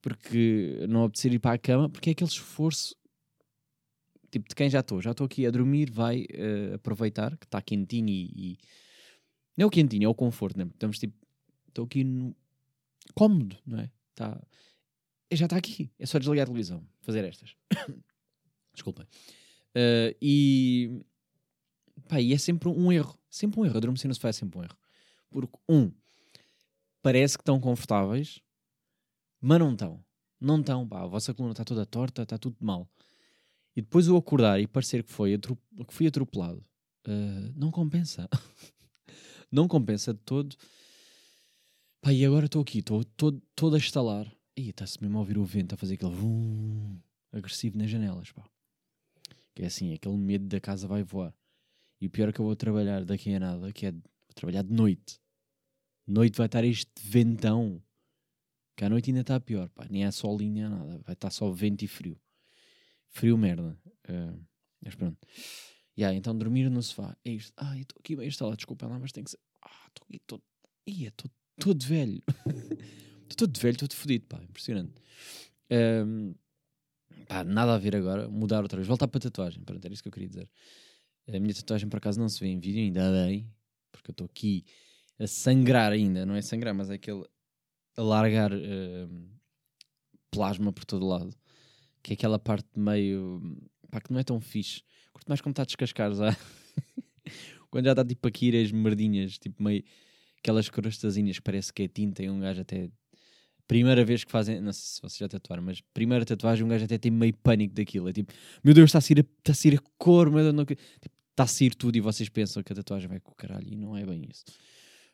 porque 0.02 0.86
não 0.88 1.04
apetecer 1.04 1.34
ir 1.34 1.40
para 1.40 1.56
a 1.56 1.58
cama, 1.58 1.90
porque 1.90 2.10
é 2.10 2.14
aquele 2.14 2.30
esforço 2.30 2.96
tipo 4.32 4.48
de 4.50 4.56
quem 4.56 4.70
já 4.70 4.80
estou, 4.80 5.02
já 5.02 5.12
estou 5.12 5.26
aqui 5.26 5.46
a 5.46 5.52
dormir, 5.52 5.92
vai 5.92 6.26
eh, 6.30 6.74
aproveitar 6.76 7.38
que 7.38 7.46
está 7.46 7.62
quentinho 7.62 8.10
e, 8.10 8.54
e- 8.54 8.58
não 9.58 9.66
é 9.66 9.68
o 9.68 9.70
quentinho, 9.70 10.06
é 10.06 10.08
o 10.08 10.16
conforto, 10.16 10.58
né? 10.58 10.66
Estamos 10.74 10.98
tipo, 10.98 11.14
estou 11.68 11.86
aqui 11.86 12.04
no 12.04 12.36
cómodo, 13.14 13.58
não 13.66 13.80
é? 13.80 13.92
Tá... 14.16 14.42
Já 15.32 15.46
está 15.46 15.58
aqui, 15.58 15.92
é 16.00 16.06
só 16.06 16.18
desligar 16.18 16.44
a 16.44 16.48
televisão, 16.48 16.86
fazer 17.02 17.24
estas. 17.26 17.56
Desculpem. 18.74 19.06
Eh, 19.76 20.16
e 20.22 21.02
pá, 22.08 22.20
e 22.20 22.34
é 22.34 22.38
sempre 22.38 22.70
um 22.70 22.92
erro, 22.92 23.18
sempre 23.30 23.60
um 23.60 23.66
erro. 23.66 23.78
Adormecer 23.78 24.08
no 24.08 24.16
sofá 24.16 24.30
é 24.30 24.34
sempre 24.34 24.60
um 24.60 24.64
erro. 24.64 24.78
Porque, 25.30 25.58
um, 25.70 25.92
parece 27.02 27.38
que 27.38 27.42
estão 27.42 27.60
confortáveis, 27.60 28.42
mas 29.40 29.60
não 29.60 29.74
estão. 29.74 30.04
Não 30.40 30.60
estão, 30.60 30.88
pá. 30.88 31.04
A 31.04 31.08
vossa 31.08 31.34
coluna 31.34 31.54
está 31.54 31.64
toda 31.64 31.86
torta, 31.86 32.24
está 32.24 32.38
tudo 32.38 32.58
mal. 32.60 32.90
E 33.76 33.82
depois 33.82 34.08
o 34.08 34.18
acordar 34.18 34.60
e 34.60 34.68
parecer 34.68 35.04
que, 35.04 35.12
foi 35.12 35.38
que 35.38 35.94
fui 35.94 36.08
atropelado, 36.08 36.64
eh, 37.08 37.52
não 37.56 37.72
compensa. 37.72 38.28
não 39.52 39.68
compensa 39.68 40.14
de 40.14 40.20
todo. 40.20 40.56
Pá, 42.02 42.12
e 42.12 42.26
agora 42.26 42.46
estou 42.46 42.62
aqui, 42.62 42.80
estou 42.80 43.04
todo, 43.04 43.76
a 43.76 43.78
estalar. 43.78 44.32
Ih, 44.58 44.70
está-se 44.70 45.02
mesmo 45.02 45.18
a 45.18 45.22
ouvir 45.22 45.38
o 45.38 45.46
vento 45.46 45.74
a 45.74 45.78
fazer 45.78 45.94
aquele 45.94 46.14
vum 46.14 47.00
agressivo 47.32 47.78
nas 47.78 47.90
janelas, 47.90 48.32
pá. 48.32 48.44
Que 49.56 49.64
é 49.64 49.68
assim, 49.68 49.94
aquele 49.94 50.18
medo 50.18 50.48
da 50.48 50.60
casa 50.60 50.88
vai 50.88 51.04
voar. 51.04 51.34
E 52.00 52.08
o 52.08 52.10
pior 52.10 52.30
é 52.30 52.34
que 52.34 52.42
eu 52.42 52.46
vou 52.46 52.56
trabalhar 52.56 53.06
daqui 53.06 53.34
a 53.34 53.40
nada, 53.40 53.72
que 53.72 53.86
é 53.86 53.94
trabalhar 54.34 54.64
de 54.64 54.74
noite. 54.74 55.20
Noite 56.08 56.38
vai 56.38 56.48
estar 56.48 56.64
este 56.64 56.92
ventão. 56.98 57.82
Que 58.76 58.86
à 58.86 58.90
noite 58.90 59.12
ainda 59.12 59.22
está 59.22 59.40
pior, 59.40 59.70
pá. 59.70 59.86
Nem 59.90 60.06
há 60.06 60.12
sol 60.12 60.38
nem 60.40 60.64
há 60.64 60.70
nada. 60.70 61.00
Vai 61.06 61.14
estar 61.14 61.30
só 61.30 61.50
vento 61.52 61.84
e 61.84 61.88
frio. 61.88 62.20
Frio 63.12 63.38
merda. 63.38 63.78
Eh, 64.08 64.34
mas 64.84 64.96
pronto. 64.96 65.18
Yeah, 65.98 66.18
então 66.18 66.36
dormir 66.38 66.70
no 66.70 66.82
sofá. 66.82 67.16
É 67.24 67.32
isto. 67.32 67.54
Ah, 67.58 67.78
estou 67.78 68.00
aqui 68.00 68.16
bem 68.16 68.28
instalado. 68.28 68.58
Desculpa 68.58 68.88
lá, 68.88 68.98
mas 68.98 69.12
tem 69.12 69.24
que 69.24 69.32
ser. 69.32 69.40
Ah, 69.62 69.88
estou 69.88 70.06
aqui 70.10 70.20
todo. 70.26 70.44
Ia, 70.88 71.10
estou 71.10 71.30
todo 71.60 71.86
velho. 71.86 72.24
Estou 73.32 73.48
todo 73.48 73.62
velho, 73.62 73.78
todo 73.78 73.94
fodido, 73.94 74.26
pá. 74.28 74.44
Impressionante. 74.44 74.94
Ehm, 75.70 76.34
pá, 77.30 77.46
nada 77.46 77.76
a 77.76 77.78
ver 77.78 77.96
agora. 77.96 78.28
Mudar 78.28 78.62
outra 78.62 78.76
vez. 78.76 78.86
Voltar 78.86 79.08
para 79.08 79.20
a 79.20 79.22
tatuagem. 79.22 79.64
Pronto, 79.64 79.84
era 79.86 79.94
isso 79.94 80.04
que 80.04 80.10
eu 80.10 80.12
queria 80.12 80.28
dizer. 80.28 80.50
A 81.30 81.40
minha 81.40 81.54
tatuagem, 81.54 81.88
por 81.88 81.96
acaso, 81.98 82.20
não 82.20 82.28
se 82.28 82.42
vê 82.42 82.48
em 82.48 82.60
vídeo, 82.60 82.82
ainda 82.82 83.10
bem. 83.26 83.50
Porque 83.90 84.10
eu 84.10 84.12
estou 84.12 84.26
aqui 84.26 84.66
a 85.18 85.26
sangrar 85.28 85.94
ainda. 85.94 86.26
Não 86.26 86.36
é 86.36 86.42
sangrar, 86.42 86.74
mas 86.74 86.90
é 86.90 86.96
aquele. 86.96 87.24
A 87.96 88.02
largar 88.02 88.52
ehm, 88.52 89.30
plasma 90.30 90.74
por 90.74 90.84
todo 90.84 91.08
lado. 91.08 91.34
Que 92.04 92.14
é 92.14 92.16
aquela 92.16 92.40
parte 92.40 92.68
meio. 92.76 93.58
pá, 93.90 94.02
que 94.02 94.12
não 94.12 94.20
é 94.20 94.24
tão 94.24 94.40
fixe. 94.40 94.82
Curto 95.14 95.28
mais 95.28 95.42
como 95.42 95.52
está 95.52 95.64
a 95.64 95.66
descascar 95.66 96.14
já. 96.14 96.36
quando 97.70 97.86
já 97.86 97.92
está 97.92 98.06
tipo 98.06 98.30
ir 98.42 98.64
as 98.64 98.72
merdinhas, 98.72 99.38
tipo 99.38 99.64
meio 99.64 99.84
aquelas 100.38 100.70
crostazinhas 100.70 101.38
que 101.38 101.44
parece 101.44 101.72
que 101.72 101.84
é 101.84 101.88
tinta 101.88 102.24
e 102.24 102.30
um 102.30 102.40
gajo 102.40 102.62
até. 102.62 102.90
Primeira 103.68 104.04
vez 104.04 104.26
que 104.26 104.32
fazem, 104.32 104.60
não 104.60 104.74
sei 104.74 104.84
se 104.84 105.02
vocês 105.02 105.18
já 105.18 105.30
tatuaram, 105.30 105.64
mas 105.64 105.80
primeira 105.94 106.26
tatuagem, 106.26 106.66
um 106.66 106.68
gajo 106.68 106.84
até 106.84 106.98
tem 106.98 107.12
meio 107.12 107.34
pânico 107.34 107.74
daquilo. 107.74 108.10
É 108.10 108.14
tipo, 108.14 108.34
meu 108.62 108.74
Deus, 108.74 108.90
está 108.90 108.98
a 108.98 109.02
sair 109.02 109.20
a, 109.20 109.22
está 109.22 109.52
a, 109.54 109.56
sair 109.56 109.76
a 109.76 109.82
cor, 109.98 110.30
meu 110.30 110.42
Deus, 110.44 110.54
não... 110.54 110.66
tipo, 110.66 110.82
está 111.30 111.44
a 111.44 111.48
sair 111.48 111.74
tudo 111.76 111.96
e 111.96 112.02
vocês 112.02 112.28
pensam 112.28 112.62
que 112.62 112.74
a 112.74 112.76
tatuagem 112.76 113.08
vai 113.08 113.20
com 113.22 113.32
o 113.32 113.36
caralho 113.36 113.66
e 113.66 113.78
não 113.78 113.96
é 113.96 114.06
bem 114.06 114.28
isso. 114.30 114.44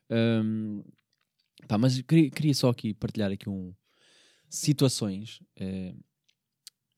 Hum, 0.10 0.84
pá, 1.67 1.77
mas 1.77 2.01
queria, 2.01 2.32
queria 2.32 2.53
só 2.56 2.70
aqui 2.70 2.94
partilhar 2.96 3.32
aqui 3.32 3.48
um 3.48 3.74
situações. 4.50 5.39
eh, 5.58 5.94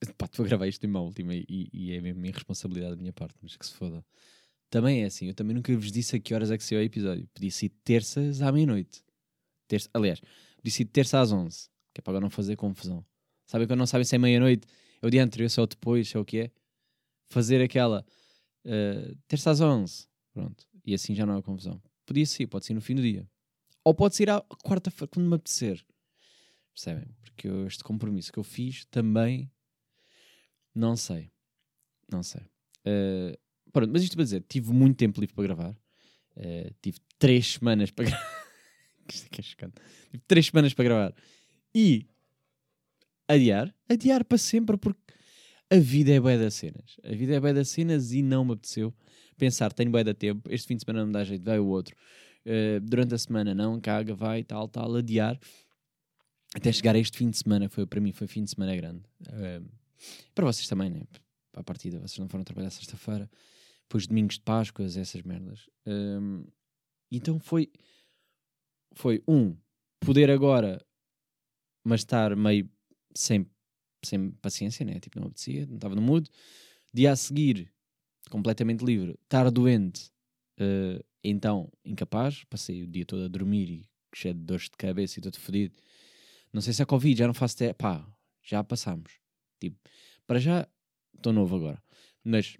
pá, 0.17 0.25
estou 0.25 0.45
a 0.45 0.47
gravar 0.47 0.67
isto 0.67 0.83
em 0.85 0.89
uma 0.89 1.01
última 1.01 1.33
e, 1.35 1.69
e 1.73 1.91
é 1.91 2.01
mesmo 2.01 2.21
responsabilidade 2.25 2.95
da 2.95 3.01
minha 3.01 3.13
parte, 3.13 3.35
mas 3.41 3.55
que 3.55 3.65
se 3.65 3.73
foda. 3.73 4.03
Também 4.69 5.03
é 5.03 5.05
assim, 5.05 5.27
eu 5.27 5.33
também 5.33 5.55
nunca 5.55 5.75
vos 5.75 5.91
disse 5.91 6.15
a 6.15 6.19
que 6.19 6.33
horas 6.33 6.51
é 6.51 6.57
que 6.57 6.63
saiu 6.63 6.79
o 6.79 6.83
episódio. 6.83 7.27
Podia 7.33 7.49
ser 7.51 7.69
terças 7.83 8.41
à 8.41 8.51
meia-noite. 8.51 9.03
Terça, 9.67 9.89
aliás, 9.93 10.21
podia 10.57 10.71
ser 10.71 10.85
terça 10.85 11.19
às 11.19 11.31
onze, 11.31 11.69
que 11.93 11.99
é 11.99 12.01
para 12.01 12.11
agora 12.11 12.23
não 12.23 12.29
fazer 12.29 12.55
confusão. 12.55 13.03
Sabem 13.45 13.67
quando 13.67 13.79
não 13.79 13.87
sabem 13.87 14.05
se 14.05 14.15
é 14.15 14.19
meia-noite, 14.19 14.67
é 15.01 15.07
o 15.07 15.09
dia 15.09 15.23
anterior, 15.23 15.49
se 15.49 15.59
é 15.59 15.63
o 15.63 15.67
depois, 15.67 16.07
se 16.07 16.15
é 16.17 16.19
o 16.19 16.25
que 16.25 16.37
é? 16.39 16.51
Fazer 17.31 17.61
aquela 17.61 18.05
eh, 18.65 19.15
terça 19.27 19.51
às 19.51 19.59
onze, 19.61 20.07
pronto, 20.33 20.67
e 20.85 20.93
assim 20.93 21.15
já 21.15 21.25
não 21.25 21.37
há 21.37 21.41
confusão. 21.41 21.81
Podia 22.05 22.25
ser, 22.25 22.47
pode 22.47 22.65
ser 22.65 22.73
no 22.73 22.81
fim 22.81 22.95
do 22.95 23.01
dia. 23.01 23.27
Ou 23.83 23.93
pode 23.93 24.15
ser 24.15 24.29
à 24.29 24.41
quarta-feira, 24.63 25.07
quando 25.11 25.27
me 25.27 25.35
apetecer. 25.35 25.83
Percebem? 26.73 27.07
Porque 27.21 27.47
eu- 27.47 27.65
este 27.65 27.83
compromisso 27.83 28.31
que 28.31 28.37
eu 28.39 28.43
fiz 28.43 28.85
também 28.85 29.51
não 30.73 30.95
sei. 30.95 31.31
Não 32.11 32.23
sei. 32.23 32.41
Eh, 32.85 33.37
pronto, 33.71 33.91
mas 33.91 34.03
isto 34.03 34.15
para 34.15 34.23
dizer, 34.23 34.43
tive 34.47 34.71
muito 34.71 34.97
tempo 34.97 35.19
livre 35.19 35.35
para 35.35 35.43
gravar. 35.43 35.77
Eh, 36.35 36.71
tive 36.81 36.99
três 37.17 37.53
semanas 37.53 37.91
para 37.91 38.05
gravar. 38.09 38.45
isto 39.11 39.25
é 39.25 39.29
que 39.29 39.41
é 39.41 39.43
chocante. 39.43 39.75
Tive 40.11 40.23
três 40.27 40.45
semanas 40.47 40.73
para 40.73 40.85
gravar. 40.85 41.13
E 41.73 42.05
adiar, 43.27 43.73
adiar 43.87 44.25
para 44.25 44.37
sempre, 44.37 44.77
porque 44.77 44.99
a 45.69 45.77
vida 45.77 46.11
é 46.11 46.19
bué 46.19 46.37
das 46.37 46.55
cenas. 46.55 46.97
A 47.03 47.13
vida 47.13 47.35
é 47.35 47.39
bué 47.39 47.53
das 47.53 47.69
cenas 47.69 48.11
e 48.11 48.21
não 48.21 48.43
me 48.43 48.53
apeteceu 48.53 48.93
pensar, 49.39 49.71
tenho 49.71 49.89
bué 49.89 50.03
da 50.03 50.13
tempo, 50.13 50.51
este 50.51 50.67
fim 50.67 50.75
de 50.75 50.83
semana 50.83 50.99
não 50.99 51.07
me 51.07 51.13
dá 51.13 51.23
jeito, 51.23 51.43
vai 51.43 51.57
o 51.57 51.65
outro. 51.65 51.95
Eh, 52.45 52.79
durante 52.81 53.15
a 53.15 53.17
semana 53.17 53.55
não, 53.55 53.79
caga, 53.79 54.13
vai, 54.13 54.43
tal, 54.43 54.67
tal, 54.67 54.95
adiar. 54.95 55.39
Até 56.53 56.71
chegar 56.71 56.95
a 56.95 56.99
este 56.99 57.17
fim 57.17 57.29
de 57.29 57.37
semana, 57.37 57.69
foi, 57.69 57.85
para 57.85 58.01
mim 58.01 58.11
foi 58.11 58.27
fim 58.27 58.43
de 58.43 58.49
semana 58.49 58.75
grande. 58.75 59.01
Eh, 59.27 59.61
para 60.33 60.45
vocês 60.45 60.67
também, 60.67 60.89
né? 60.89 61.03
Para 61.51 61.61
a 61.61 61.63
partida, 61.63 61.99
vocês 61.99 62.19
não 62.19 62.29
foram 62.29 62.43
trabalhar 62.43 62.69
sexta-feira, 62.69 63.29
depois 63.83 64.07
domingos 64.07 64.35
de 64.35 64.41
Páscoas, 64.41 64.95
essas 64.97 65.21
merdas. 65.23 65.69
Ehm, 65.85 66.43
então 67.11 67.39
foi, 67.39 67.71
foi 68.93 69.23
um, 69.27 69.55
poder 69.99 70.29
agora, 70.29 70.83
mas 71.83 72.01
estar 72.01 72.35
meio 72.35 72.69
sem, 73.15 73.49
sem 74.05 74.31
paciência, 74.31 74.85
né? 74.85 74.99
Tipo, 74.99 75.19
não 75.19 75.27
apetecia, 75.27 75.65
não 75.65 75.75
estava 75.75 75.95
no 75.95 76.01
mood. 76.01 76.29
Dia 76.93 77.11
a 77.11 77.15
seguir, 77.15 77.71
completamente 78.29 78.83
livre, 78.85 79.17
estar 79.23 79.49
doente, 79.49 80.11
eh, 80.59 81.03
então 81.23 81.71
incapaz, 81.83 82.43
passei 82.45 82.83
o 82.83 82.87
dia 82.87 83.05
todo 83.05 83.23
a 83.23 83.27
dormir 83.27 83.69
e 83.69 83.89
cheio 84.15 84.33
de 84.33 84.41
dores 84.41 84.63
de 84.63 84.77
cabeça 84.77 85.19
e 85.19 85.21
todo 85.21 85.39
fodido. 85.39 85.75
Não 86.53 86.61
sei 86.61 86.73
se 86.73 86.81
é 86.81 86.85
Covid, 86.85 87.17
já 87.17 87.27
não 87.27 87.33
faço 87.33 87.57
te... 87.57 87.73
pá, 87.73 88.07
já 88.43 88.63
passámos. 88.63 89.19
Tipo, 89.59 89.77
para 90.25 90.39
já, 90.39 90.67
estou 91.15 91.33
novo 91.33 91.55
agora, 91.55 91.81
mas 92.23 92.57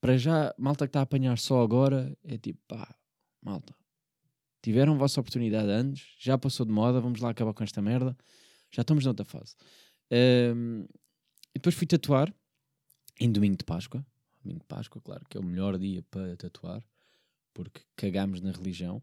para 0.00 0.16
já, 0.16 0.54
malta 0.58 0.86
que 0.86 0.90
está 0.90 1.00
a 1.00 1.04
apanhar 1.04 1.38
só 1.38 1.62
agora, 1.62 2.16
é 2.24 2.36
tipo, 2.36 2.60
pá, 2.68 2.94
malta, 3.42 3.74
tiveram 4.62 4.96
vossa 4.96 5.20
oportunidade 5.20 5.70
antes, 5.70 6.14
já 6.18 6.38
passou 6.38 6.64
de 6.64 6.72
moda, 6.72 7.00
vamos 7.00 7.20
lá 7.20 7.30
acabar 7.30 7.52
com 7.52 7.64
esta 7.64 7.82
merda, 7.82 8.16
já 8.70 8.82
estamos 8.82 9.04
noutra 9.04 9.24
fase. 9.24 9.54
Ahm, 10.10 10.86
e 11.54 11.58
depois 11.58 11.74
fui 11.74 11.86
tatuar 11.86 12.34
em 13.20 13.30
domingo 13.30 13.56
de 13.56 13.64
Páscoa. 13.64 14.04
Domingo 14.42 14.60
de 14.60 14.66
Páscoa, 14.66 15.00
claro, 15.02 15.24
que 15.28 15.36
é 15.36 15.40
o 15.40 15.44
melhor 15.44 15.78
dia 15.78 16.02
para 16.10 16.36
tatuar, 16.36 16.82
porque 17.52 17.80
cagámos 17.96 18.40
na 18.40 18.52
religião. 18.52 19.02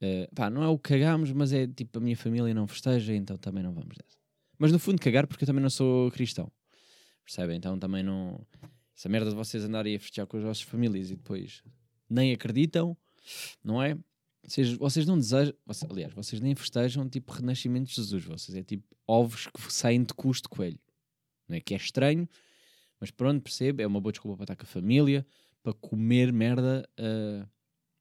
Eh, 0.00 0.28
pá, 0.34 0.50
não 0.50 0.62
é 0.62 0.68
o 0.68 0.78
cagámos, 0.78 1.30
mas 1.32 1.52
é 1.52 1.66
tipo 1.66 1.98
a 1.98 2.00
minha 2.00 2.16
família 2.16 2.52
não 2.54 2.66
festeja, 2.66 3.14
então 3.14 3.38
também 3.38 3.62
não 3.62 3.72
vamos 3.72 3.96
dessa. 3.96 4.21
Mas 4.58 4.72
no 4.72 4.78
fundo, 4.78 5.00
cagar, 5.00 5.26
porque 5.26 5.44
eu 5.44 5.46
também 5.46 5.62
não 5.62 5.70
sou 5.70 6.10
cristão, 6.10 6.50
percebem? 7.24 7.56
Então 7.56 7.78
também 7.78 8.02
não. 8.02 8.44
Essa 8.96 9.08
merda 9.08 9.30
de 9.30 9.36
vocês 9.36 9.64
andarem 9.64 9.96
a 9.96 10.00
festejar 10.00 10.26
com 10.26 10.36
as 10.36 10.42
vossas 10.44 10.62
famílias 10.62 11.10
e 11.10 11.16
depois 11.16 11.62
nem 12.08 12.32
acreditam, 12.32 12.96
não 13.64 13.82
é? 13.82 13.98
Vocês, 14.44 14.72
vocês 14.74 15.06
não 15.06 15.16
desejam, 15.16 15.54
vocês- 15.64 15.90
aliás, 15.90 16.12
vocês 16.12 16.40
nem 16.40 16.54
festejam 16.54 17.08
tipo 17.08 17.32
renascimento 17.32 17.88
de 17.88 17.94
Jesus, 17.94 18.24
vocês 18.24 18.56
é 18.56 18.62
tipo 18.62 18.84
ovos 19.06 19.46
que 19.46 19.72
saem 19.72 20.02
de 20.02 20.12
custo 20.12 20.48
coelho, 20.48 20.78
não 21.48 21.56
é? 21.56 21.60
Que 21.60 21.74
é 21.74 21.76
estranho, 21.76 22.28
mas 23.00 23.10
pronto, 23.10 23.40
percebe, 23.42 23.82
é 23.82 23.86
uma 23.86 24.00
boa 24.00 24.12
desculpa 24.12 24.36
para 24.36 24.44
estar 24.44 24.56
com 24.56 24.64
a 24.64 24.66
família, 24.66 25.26
para 25.62 25.72
comer 25.72 26.32
merda, 26.32 26.88
uh, 26.98 27.48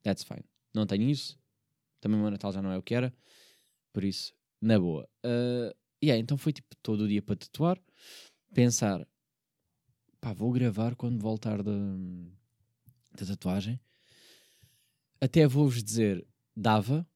that's 0.03 0.23
fine. 0.23 0.43
Não 0.73 0.85
tenho 0.85 1.09
isso, 1.09 1.39
também 1.99 2.17
o 2.19 2.21
meu 2.21 2.31
Natal 2.31 2.51
já 2.51 2.61
não 2.61 2.71
é 2.71 2.77
o 2.77 2.81
que 2.83 2.95
era, 2.95 3.13
por 3.93 4.03
isso, 4.03 4.33
na 4.59 4.79
boa. 4.79 5.07
Uh, 5.23 5.75
yeah, 6.03 6.19
então 6.19 6.37
foi 6.37 6.53
tipo 6.53 6.75
todo 6.81 7.01
o 7.01 7.07
dia 7.07 7.21
para 7.21 7.35
tatuar, 7.35 7.79
pensar, 8.53 9.07
pá, 10.19 10.33
vou 10.33 10.51
gravar 10.51 10.95
quando 10.95 11.19
voltar 11.19 11.61
da, 11.61 11.71
da 13.17 13.25
tatuagem. 13.25 13.79
Até 15.19 15.47
vou-vos 15.47 15.83
dizer, 15.83 16.25
dava, 16.55 17.07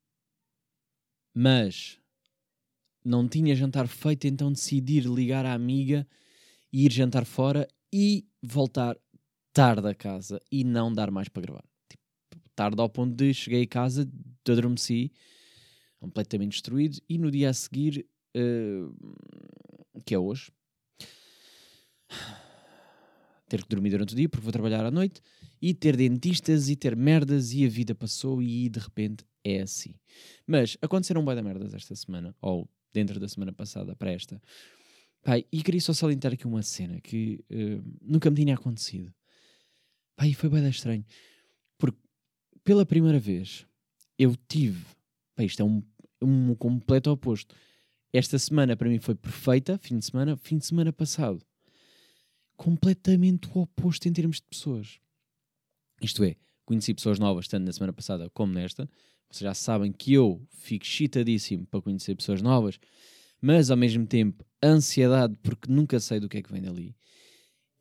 mas 1.33 1.99
não 3.03 3.27
tinha 3.27 3.55
jantar 3.55 3.87
feito, 3.87 4.25
então 4.25 4.51
decidi 4.51 4.99
ligar 5.01 5.45
à 5.45 5.53
amiga 5.53 6.07
e 6.71 6.85
ir 6.85 6.91
jantar 6.91 7.25
fora 7.25 7.67
e 7.93 8.27
voltar 8.41 8.97
tarde 9.53 9.87
a 9.87 9.95
casa 9.95 10.41
e 10.51 10.63
não 10.63 10.91
dar 10.91 11.11
mais 11.11 11.29
para 11.29 11.41
gravar. 11.41 11.63
Tipo, 11.89 12.03
tarde 12.55 12.81
ao 12.81 12.89
ponto 12.89 13.15
de 13.15 13.33
cheguei 13.33 13.63
a 13.63 13.67
casa, 13.67 14.09
adormeci, 14.47 15.11
completamente 15.99 16.53
destruído, 16.53 16.99
e 17.07 17.17
no 17.17 17.31
dia 17.31 17.49
a 17.49 17.53
seguir, 17.53 18.05
eh, 18.35 20.01
que 20.05 20.13
é 20.13 20.19
hoje, 20.19 20.51
ter 23.47 23.63
que 23.63 23.69
dormir 23.69 23.91
durante 23.91 24.13
o 24.13 24.15
dia 24.15 24.27
porque 24.27 24.43
vou 24.43 24.51
trabalhar 24.51 24.85
à 24.85 24.91
noite 24.91 25.21
e 25.61 25.73
ter 25.73 25.95
dentistas 25.95 26.69
e 26.69 26.75
ter 26.75 26.95
merdas 26.95 27.53
e 27.53 27.65
a 27.65 27.69
vida 27.69 27.95
passou 27.95 28.41
e 28.41 28.69
de 28.69 28.79
repente 28.79 29.25
é 29.43 29.61
assim. 29.61 29.95
Mas 30.45 30.77
aconteceram 30.81 31.21
um 31.21 31.35
de 31.35 31.41
merdas 31.41 31.73
esta 31.73 31.95
semana, 31.95 32.35
ou 32.41 32.69
dentro 32.91 33.19
da 33.19 33.27
semana 33.27 33.53
passada 33.53 33.95
para 33.95 34.11
esta. 34.11 34.41
Pai, 35.23 35.45
e 35.51 35.63
queria 35.63 35.81
só 35.81 35.93
salientar 35.93 36.33
aqui 36.33 36.45
uma 36.45 36.61
cena 36.61 36.99
que 37.01 37.43
eh, 37.49 37.81
nunca 38.01 38.29
me 38.29 38.35
tinha 38.35 38.55
acontecido. 38.55 39.13
Pai, 40.15 40.33
foi 40.33 40.49
bem 40.49 40.67
estranho. 40.69 41.05
Porque 41.77 41.99
pela 42.63 42.85
primeira 42.85 43.19
vez 43.19 43.65
eu 44.17 44.35
tive. 44.47 44.85
Pai, 45.35 45.45
isto 45.45 45.61
é 45.61 45.65
um, 45.65 45.83
um 46.21 46.55
completo 46.55 47.11
oposto. 47.11 47.55
Esta 48.15 48.39
semana 48.39 48.77
para 48.77 48.87
mim 48.87 48.97
foi 48.97 49.13
perfeita, 49.13 49.77
fim 49.77 49.99
de 49.99 50.05
semana. 50.05 50.37
Fim 50.37 50.57
de 50.57 50.65
semana 50.65 50.93
passado, 50.93 51.45
completamente 52.55 53.49
o 53.53 53.59
oposto 53.59 54.07
em 54.07 54.13
termos 54.13 54.37
de 54.37 54.43
pessoas. 54.43 55.01
Isto 56.01 56.23
é, 56.23 56.37
conheci 56.63 56.93
pessoas 56.93 57.19
novas, 57.19 57.45
tanto 57.49 57.65
na 57.65 57.73
semana 57.73 57.91
passada 57.91 58.29
como 58.29 58.53
nesta. 58.53 58.89
Vocês 59.29 59.41
já 59.41 59.53
sabem 59.53 59.91
que 59.91 60.13
eu 60.13 60.41
fico 60.49 60.85
chitadíssimo 60.85 61.65
para 61.65 61.81
conhecer 61.81 62.15
pessoas 62.15 62.41
novas, 62.41 62.79
mas 63.41 63.69
ao 63.69 63.75
mesmo 63.75 64.07
tempo 64.07 64.45
ansiedade 64.63 65.35
porque 65.43 65.69
nunca 65.69 65.99
sei 65.99 66.21
do 66.21 66.29
que 66.29 66.37
é 66.37 66.41
que 66.41 66.53
vem 66.53 66.61
dali. 66.61 66.95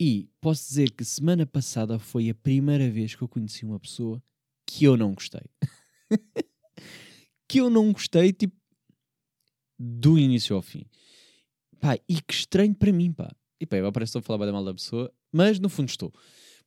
E 0.01 0.29
posso 0.41 0.67
dizer 0.67 0.91
que 0.91 1.05
semana 1.05 1.47
passada 1.47 1.97
foi 1.97 2.29
a 2.29 2.35
primeira 2.35 2.91
vez 2.91 3.15
que 3.15 3.23
eu 3.23 3.29
conheci 3.29 3.65
uma 3.65 3.79
pessoa 3.79 4.21
que 4.67 4.85
eu 4.85 4.97
não 4.97 5.15
gostei. 5.15 5.49
que 7.47 7.61
eu 7.61 7.71
não 7.71 7.93
gostei, 7.93 8.33
tipo, 8.33 8.64
do 9.85 10.19
início 10.19 10.57
ao 10.57 10.63
fim. 10.63 10.87
Pá, 11.79 11.99
e 12.09 12.21
que 12.23 12.33
estranho 12.33 12.75
para 12.75 12.93
mim, 12.93 13.13
pá. 13.13 13.31
E 13.61 13.67
pá, 13.67 13.77
eu 13.77 13.93
parece 13.93 14.13
que 14.13 14.19
estou 14.19 14.21
a 14.21 14.23
falar 14.23 14.47
bem 14.47 14.53
mal 14.53 14.65
da 14.65 14.73
pessoa, 14.73 15.13
mas 15.31 15.59
no 15.59 15.69
fundo 15.69 15.89
estou. 15.89 16.13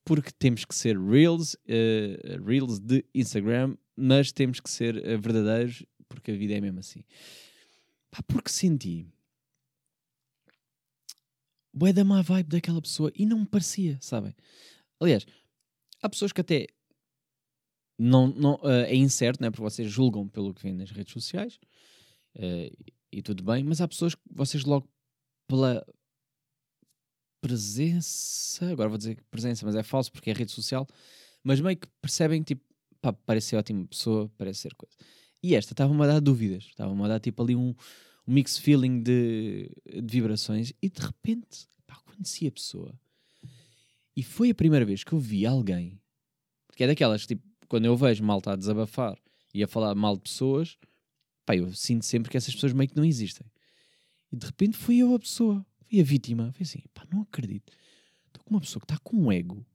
Porque 0.06 0.32
temos 0.32 0.64
que 0.64 0.76
ser 0.76 0.98
reels, 0.98 1.58
eh, 1.68 2.38
reels 2.46 2.80
de 2.80 3.04
Instagram, 3.14 3.76
mas 3.96 4.32
temos 4.32 4.60
que 4.60 4.70
ser 4.70 5.04
eh, 5.06 5.18
verdadeiros, 5.18 5.84
porque 6.08 6.32
a 6.32 6.36
vida 6.36 6.54
é 6.54 6.62
mesmo 6.62 6.80
assim. 6.80 7.04
Pá, 8.12 8.22
porque 8.28 8.50
senti 8.50 9.08
bué 11.74 11.92
da 11.94 12.04
má 12.04 12.22
vibe 12.22 12.50
daquela 12.50 12.82
pessoa 12.82 13.12
e 13.16 13.26
não 13.26 13.40
me 13.40 13.46
parecia, 13.46 13.98
sabem? 14.02 14.36
Aliás, 15.00 15.26
há 16.02 16.10
pessoas 16.10 16.32
que 16.32 16.42
até 16.42 16.68
não, 17.98 18.28
não, 18.28 18.60
eh, 18.64 18.92
é 18.92 18.96
incerto, 18.96 19.42
né? 19.42 19.50
porque 19.50 19.64
vocês 19.64 19.92
julgam 19.92 20.28
pelo 20.28 20.54
que 20.54 20.64
vem 20.64 20.74
nas 20.74 20.92
redes 20.92 21.14
sociais 21.14 21.60
eh, 22.36 22.72
e 23.12 23.22
tudo 23.22 23.44
bem, 23.44 23.64
mas 23.64 23.82
há 23.82 23.88
pessoas 23.88 24.16
que 24.16 24.22
vocês 24.30 24.64
logo 24.64 24.88
pela 25.48 25.86
presença, 27.42 28.70
agora 28.70 28.90
vou 28.90 28.98
dizer 28.98 29.18
presença, 29.30 29.66
mas 29.66 29.76
é 29.76 29.84
falso 29.84 30.12
porque 30.12 30.30
é 30.30 30.34
rede 30.34 30.52
social, 30.52 30.88
mas 31.44 31.62
meio 31.62 31.78
que 31.78 31.88
percebem 32.02 32.44
tipo, 32.44 32.64
pá, 33.02 33.14
parece 33.14 33.48
ser 33.48 33.56
ótima 33.56 33.86
pessoa, 33.88 34.30
parece 34.38 34.62
ser 34.62 34.76
coisa. 34.76 34.96
E 35.42 35.56
esta 35.56 35.74
estava-me 35.74 36.04
a 36.04 36.08
dar 36.08 36.20
dúvidas, 36.20 36.66
estava-me 36.66 37.04
a 37.04 37.08
dar 37.08 37.20
tipo 37.20 37.42
ali 37.42 37.56
um, 37.56 37.74
um 38.28 38.34
mix 38.34 38.58
feeling 38.58 39.02
de, 39.02 39.72
de 39.86 40.12
vibrações 40.12 40.74
e 40.82 40.90
de 40.90 41.00
repente, 41.00 41.68
pá, 41.86 41.96
conheci 42.06 42.48
a 42.48 42.52
pessoa. 42.52 42.94
E 44.16 44.24
foi 44.24 44.50
a 44.50 44.56
primeira 44.56 44.84
vez 44.86 45.04
que 45.04 45.14
eu 45.14 45.20
vi 45.20 45.46
alguém, 45.46 46.02
que 46.76 46.84
é 46.84 46.88
daquelas 46.88 47.22
que, 47.22 47.36
tipo, 47.36 47.48
quando 47.68 47.86
eu 47.86 47.96
vejo 47.96 48.24
malta 48.24 48.54
a 48.54 48.56
desabafar 48.56 49.18
e 49.54 49.64
a 49.64 49.68
falar 49.68 49.94
mal 49.96 50.16
de 50.16 50.24
pessoas, 50.24 50.78
pá, 51.48 51.56
eu 51.56 51.74
sinto 51.74 52.04
sempre 52.04 52.30
que 52.30 52.36
essas 52.36 52.54
pessoas 52.54 52.74
meio 52.74 52.90
que 52.90 52.98
não 52.98 53.06
existem. 53.06 53.48
E 54.30 54.36
de 54.36 54.46
repente 54.46 54.76
fui 54.78 54.98
eu 54.98 55.16
a 55.16 55.20
pessoa, 55.20 55.66
fui 55.90 56.02
a 56.02 56.04
vítima. 56.04 56.52
Foi 56.52 56.64
assim, 56.64 56.84
pá, 56.94 57.08
não 57.10 57.22
acredito. 57.22 57.72
Estou 58.28 58.44
com 58.44 58.54
uma 58.54 58.60
pessoa 58.60 58.82
que 58.82 58.94
está 58.94 59.00
com 59.02 59.16
um 59.16 59.32
ego. 59.32 59.66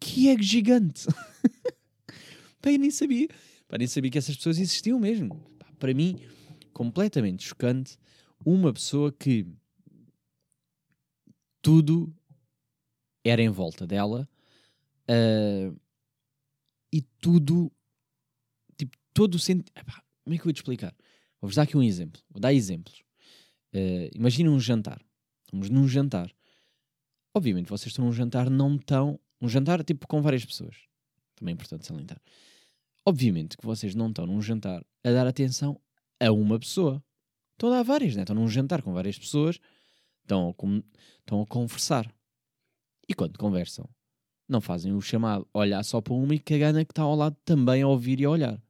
Que 0.00 0.30
ego 0.30 0.42
gigante! 0.42 1.06
pá, 2.62 2.72
eu 2.72 2.78
nem 2.78 2.90
sabia. 2.90 3.28
Pá, 3.68 3.76
nem 3.76 3.86
sabia 3.86 4.10
que 4.10 4.16
essas 4.16 4.36
pessoas 4.36 4.58
existiam 4.58 4.98
mesmo. 4.98 5.36
Pá, 5.58 5.66
para 5.78 5.92
mim, 5.92 6.18
completamente 6.72 7.44
chocante, 7.44 7.98
uma 8.42 8.72
pessoa 8.72 9.12
que 9.12 9.46
tudo 11.60 12.10
era 13.22 13.42
em 13.42 13.50
volta 13.50 13.86
dela 13.86 14.26
ah, 15.08 15.74
e 16.90 17.02
tudo, 17.20 17.70
tipo, 18.78 18.96
todo 19.12 19.34
o 19.34 19.38
sentido. 19.38 19.70
Como 20.24 20.34
é 20.34 20.36
que 20.36 20.42
eu 20.42 20.44
vou 20.46 20.52
te 20.52 20.56
explicar? 20.56 20.94
Vou-vos 21.40 21.56
dar 21.56 21.62
aqui 21.62 21.76
um 21.76 21.82
exemplo. 21.82 22.20
Vou 22.30 22.40
dar 22.40 22.52
exemplos. 22.52 23.02
Uh, 23.74 24.08
Imaginem 24.14 24.50
um 24.50 24.58
jantar. 24.60 25.00
Estamos 25.44 25.68
num 25.70 25.86
jantar. 25.86 26.34
Obviamente, 27.34 27.68
vocês 27.68 27.88
estão 27.88 28.04
num 28.04 28.12
jantar, 28.12 28.48
não 28.48 28.76
estão. 28.76 29.18
Um 29.40 29.48
jantar 29.48 29.82
tipo 29.84 30.06
com 30.06 30.22
várias 30.22 30.44
pessoas. 30.44 30.76
Também 31.34 31.52
é 31.52 31.54
importante 31.54 31.86
salientar. 31.86 32.20
Obviamente 33.04 33.56
que 33.56 33.66
vocês 33.66 33.94
não 33.94 34.08
estão 34.08 34.26
num 34.26 34.40
jantar 34.40 34.82
a 35.02 35.10
dar 35.10 35.26
atenção 35.26 35.78
a 36.20 36.30
uma 36.32 36.58
pessoa. 36.58 37.02
Estão 37.52 37.70
a 37.70 37.76
dar 37.76 37.82
várias, 37.82 38.16
né? 38.16 38.22
Estão 38.22 38.34
num 38.36 38.48
jantar 38.48 38.82
com 38.82 38.92
várias 38.92 39.18
pessoas, 39.18 39.58
estão 40.22 40.48
a, 40.48 40.54
com- 40.54 40.82
estão 41.20 41.42
a 41.42 41.46
conversar. 41.46 42.10
E 43.08 43.14
quando 43.14 43.38
conversam, 43.38 43.86
não 44.48 44.60
fazem 44.60 44.92
o 44.92 45.00
chamado 45.00 45.46
olhar 45.52 45.82
só 45.84 46.00
para 46.00 46.14
uma 46.14 46.34
e 46.34 46.38
cagar 46.38 46.72
na 46.72 46.84
que 46.84 46.92
está 46.92 47.02
ao 47.02 47.14
lado 47.14 47.36
também 47.44 47.82
a 47.82 47.88
ouvir 47.88 48.20
e 48.20 48.24
a 48.24 48.30
olhar. 48.30 48.62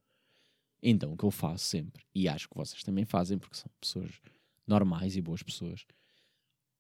Então 0.87 1.15
o 1.15 1.17
que 1.17 1.25
eu 1.25 1.31
faço 1.31 1.65
sempre, 1.65 2.05
e 2.15 2.29
acho 2.29 2.47
que 2.47 2.55
vocês 2.55 2.83
também 2.83 3.07
fazem, 3.07 3.39
porque 3.39 3.57
são 3.57 3.71
pessoas 3.81 4.21
normais 4.67 5.17
e 5.17 5.23
boas 5.23 5.43
pessoas, 5.43 5.87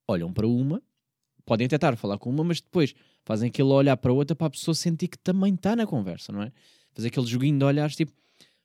olham 0.06 0.30
para 0.30 0.46
uma, 0.46 0.82
podem 1.46 1.66
tentar 1.66 1.96
falar 1.96 2.18
com 2.18 2.28
uma, 2.28 2.44
mas 2.44 2.60
depois 2.60 2.94
fazem 3.24 3.48
aquele 3.48 3.70
olhar 3.70 3.96
para 3.96 4.10
a 4.10 4.14
outra 4.14 4.36
para 4.36 4.46
a 4.46 4.50
pessoa 4.50 4.74
sentir 4.74 5.08
que 5.08 5.18
também 5.18 5.54
está 5.54 5.74
na 5.74 5.86
conversa, 5.86 6.30
não 6.30 6.42
é? 6.42 6.52
Fazer 6.92 7.08
aquele 7.08 7.26
joguinho 7.26 7.58
de 7.58 7.64
olhares 7.64 7.96
tipo, 7.96 8.12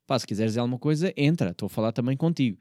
pá, 0.06 0.20
se 0.20 0.28
quiseres 0.28 0.52
dizer 0.52 0.60
alguma 0.60 0.78
coisa, 0.78 1.14
entra, 1.16 1.52
estou 1.52 1.68
a 1.68 1.70
falar 1.70 1.94
também 1.94 2.18
contigo. 2.18 2.60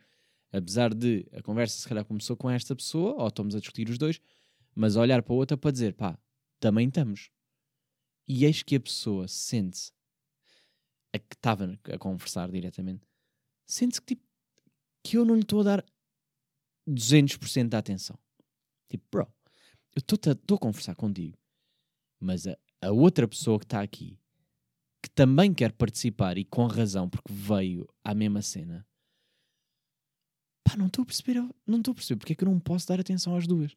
Apesar 0.53 0.95
de 0.95 1.27
a 1.33 1.43
conversa 1.43 1.79
se 1.79 1.89
calhar 1.89 2.05
começou 2.05 2.37
com 2.37 2.49
esta 2.49 2.77
pessoa, 2.77 3.15
ou 3.21 3.27
estamos 3.27 3.57
a 3.57 3.59
discutir 3.59 3.91
os 3.91 3.99
dois, 3.99 4.21
mas 4.75 4.95
olhar 4.95 5.21
para 5.23 5.35
a 5.35 5.37
outra 5.37 5.57
para 5.57 5.73
dizer, 5.73 5.95
pá, 5.95 6.17
também 6.61 6.87
estamos. 6.87 7.29
E 8.27 8.45
eis 8.45 8.63
que 8.63 8.77
a 8.77 8.81
pessoa 8.81 9.27
sente-se, 9.27 9.93
a 11.15 11.19
que 11.19 11.35
estava 11.35 11.79
a 11.93 11.99
conversar 11.99 12.51
diretamente, 12.51 13.07
sente-se 13.67 14.01
que, 14.01 14.15
tipo, 14.15 14.27
que 15.03 15.17
eu 15.17 15.25
não 15.25 15.35
lhe 15.35 15.43
estou 15.43 15.61
a 15.61 15.65
dar 15.65 15.85
200% 16.89 17.69
da 17.69 17.79
atenção. 17.79 18.19
Tipo, 18.89 19.05
bro, 19.11 19.33
eu 19.95 20.01
estou 20.01 20.57
a 20.57 20.61
conversar 20.61 20.95
contigo, 20.95 21.39
mas 22.21 22.47
a, 22.47 22.57
a 22.81 22.91
outra 22.91 23.29
pessoa 23.29 23.59
que 23.59 23.65
está 23.65 23.83
aqui, 23.83 24.19
que 25.03 25.11
também 25.11 25.53
quer 25.55 25.73
participar 25.73 26.39
e 26.39 26.45
com 26.45 26.67
razão, 26.67 27.09
porque 27.09 27.33
veio 27.33 27.89
à 28.03 28.15
mesma 28.15 28.43
cena, 28.43 28.87
pá, 30.65 30.77
não 30.77 30.87
estou 30.87 31.03
a 31.03 31.07
perceber, 31.07 31.35
não 31.67 31.79
estou 31.79 31.93
a 31.93 31.95
perceber 31.95 32.19
porque 32.19 32.33
é 32.33 32.37
que 32.37 32.45
eu 32.45 32.51
não 32.51 32.59
posso 32.59 32.87
dar 32.89 33.01
atenção 33.01 33.37
às 33.37 33.47
duas. 33.47 33.73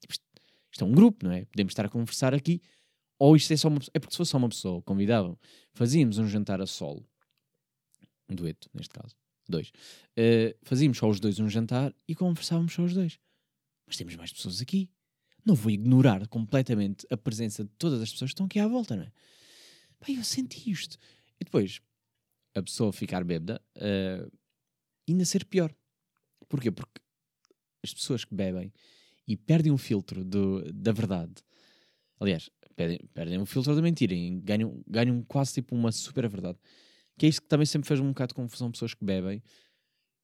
Tipo, 0.00 0.12
isto, 0.12 0.24
isto 0.70 0.84
é 0.84 0.86
um 0.86 0.92
grupo, 0.92 1.24
não 1.24 1.32
é? 1.32 1.44
Podemos 1.46 1.72
estar 1.72 1.86
a 1.86 1.90
conversar 1.90 2.34
aqui, 2.34 2.60
ou 3.18 3.36
isto 3.36 3.52
é 3.52 3.56
só 3.56 3.68
uma 3.68 3.78
pessoa. 3.78 3.92
É 3.94 3.98
porque 3.98 4.12
se 4.12 4.18
fosse 4.18 4.30
só 4.30 4.38
uma 4.38 4.48
pessoa, 4.48 4.82
convidavam, 4.82 5.38
fazíamos 5.72 6.18
um 6.18 6.26
jantar 6.26 6.60
a 6.60 6.66
solo, 6.66 7.06
um 8.28 8.34
dueto, 8.34 8.68
neste 8.74 8.92
caso, 8.92 9.14
dois. 9.48 9.70
Uh, 10.18 10.56
fazíamos 10.62 10.98
só 10.98 11.08
os 11.08 11.20
dois 11.20 11.38
um 11.38 11.48
jantar 11.48 11.94
e 12.06 12.14
conversávamos 12.14 12.72
só 12.72 12.82
os 12.82 12.94
dois. 12.94 13.18
Mas 13.86 13.96
temos 13.96 14.16
mais 14.16 14.32
pessoas 14.32 14.60
aqui. 14.60 14.90
Não 15.44 15.54
vou 15.54 15.70
ignorar 15.70 16.26
completamente 16.26 17.06
a 17.10 17.16
presença 17.16 17.64
de 17.64 17.70
todas 17.78 18.02
as 18.02 18.10
pessoas 18.10 18.30
que 18.30 18.34
estão 18.34 18.46
aqui 18.46 18.58
à 18.58 18.66
volta, 18.66 18.96
não 18.96 19.04
é? 19.04 19.12
Pá, 20.00 20.06
eu 20.10 20.24
senti 20.24 20.70
isto. 20.70 20.98
E 21.40 21.44
depois, 21.44 21.80
a 22.54 22.62
pessoa 22.62 22.92
ficar 22.92 23.22
bêbada, 23.22 23.62
uh, 23.76 24.30
ainda 25.08 25.24
ser 25.24 25.44
pior. 25.44 25.72
Porquê? 26.48 26.70
Porque 26.70 27.00
as 27.84 27.94
pessoas 27.94 28.24
que 28.24 28.34
bebem 28.34 28.72
e 29.26 29.36
perdem 29.36 29.72
um 29.72 29.78
filtro 29.78 30.24
do, 30.24 30.72
da 30.72 30.92
verdade, 30.92 31.34
aliás, 32.20 32.50
perdem, 32.76 33.00
perdem 33.12 33.38
um 33.38 33.46
filtro 33.46 33.74
da 33.74 33.82
mentira 33.82 34.14
e 34.14 34.30
ganham, 34.40 34.82
ganham 34.86 35.22
quase 35.22 35.54
tipo 35.54 35.74
uma 35.74 35.90
super 35.90 36.28
verdade. 36.28 36.58
Que 37.18 37.26
é 37.26 37.28
isto 37.28 37.42
que 37.42 37.48
também 37.48 37.66
sempre 37.66 37.88
fez 37.88 37.98
um 37.98 38.08
bocado 38.08 38.28
de 38.28 38.34
confusão 38.34 38.70
pessoas 38.70 38.94
que 38.94 39.04
bebem, 39.04 39.42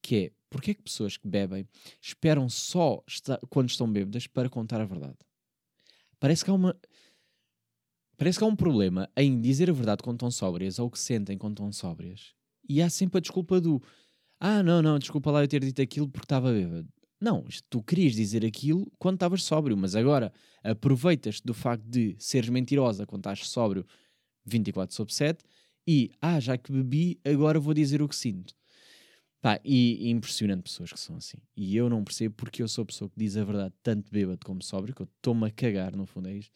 que 0.03 0.17
é, 0.17 0.33
porque 0.51 0.73
é 0.73 0.75
que 0.75 0.83
pessoas 0.83 1.17
que 1.17 1.27
bebem 1.27 1.67
esperam 2.01 2.49
só 2.49 3.03
quando 3.49 3.71
estão 3.71 3.91
bêbadas 3.91 4.27
para 4.27 4.49
contar 4.49 4.81
a 4.81 4.85
verdade? 4.85 5.17
Parece 6.21 6.45
que 6.45 6.51
há 6.51 6.55
uma... 6.55 6.79
Parece 8.17 8.39
que 8.39 8.45
há 8.45 8.47
um 8.47 8.55
problema 8.55 9.11
em 9.17 9.41
dizer 9.41 9.69
a 9.69 9.73
verdade 9.73 10.03
quando 10.03 10.17
estão 10.17 10.31
sóbrias 10.31 10.79
ou 10.79 10.87
o 10.87 10.91
que 10.91 10.99
sentem 10.99 11.37
quando 11.37 11.55
estão 11.55 11.73
sóbrias. 11.73 12.35
E 12.69 12.81
há 12.81 12.89
sempre 12.89 13.19
a 13.19 13.21
desculpa 13.21 13.61
do 13.61 13.83
ah, 14.45 14.61
não, 14.61 14.83
não, 14.83 14.99
desculpa 14.99 15.31
lá 15.31 15.45
eu 15.45 15.47
ter 15.47 15.61
dito 15.61 15.81
aquilo 15.81 16.09
porque 16.09 16.25
estava 16.25 16.53
bêbado. 16.53 16.89
Não, 17.23 17.45
tu 17.71 17.81
querias 17.81 18.15
dizer 18.15 18.45
aquilo 18.45 18.91
quando 18.99 19.15
estavas 19.15 19.45
sóbrio, 19.45 19.77
mas 19.77 19.95
agora 19.95 20.33
aproveitas-te 20.61 21.47
do 21.47 21.55
facto 21.55 21.85
de 21.85 22.17
seres 22.19 22.49
mentirosa 22.49 23.07
quando 23.07 23.21
estás 23.21 23.47
sóbrio 23.47 23.87
24 24.45 24.93
sobre 24.93 25.15
7 25.15 25.45
e, 25.87 26.11
ah, 26.21 26.41
já 26.41 26.59
que 26.59 26.73
bebi, 26.73 27.21
agora 27.25 27.61
vou 27.61 27.73
dizer 27.73 28.03
o 28.03 28.09
que 28.09 28.17
sinto. 28.17 28.57
Pá, 29.41 29.61
e, 29.65 30.09
e 30.09 30.11
impressionante 30.11 30.65
pessoas 30.65 30.93
que 30.93 30.99
são 30.99 31.15
assim. 31.15 31.39
E 31.57 31.77
eu 31.77 31.89
não 31.89 32.03
percebo 32.03 32.35
porque 32.35 32.61
eu 32.61 32.67
sou 32.67 32.83
a 32.83 32.87
pessoa 32.87 33.09
que 33.09 33.17
diz 33.17 33.37
a 33.37 33.45
verdade 33.45 33.73
tanto 33.85 34.11
bêbado 34.11 34.45
como 34.45 34.61
sóbrio, 34.61 34.93
que 34.93 35.03
eu 35.03 35.09
estou-me 35.17 35.47
a 35.47 35.51
cagar, 35.53 35.95
no 35.95 36.07
fundo 36.07 36.29
é 36.29 36.35
isto. 36.35 36.53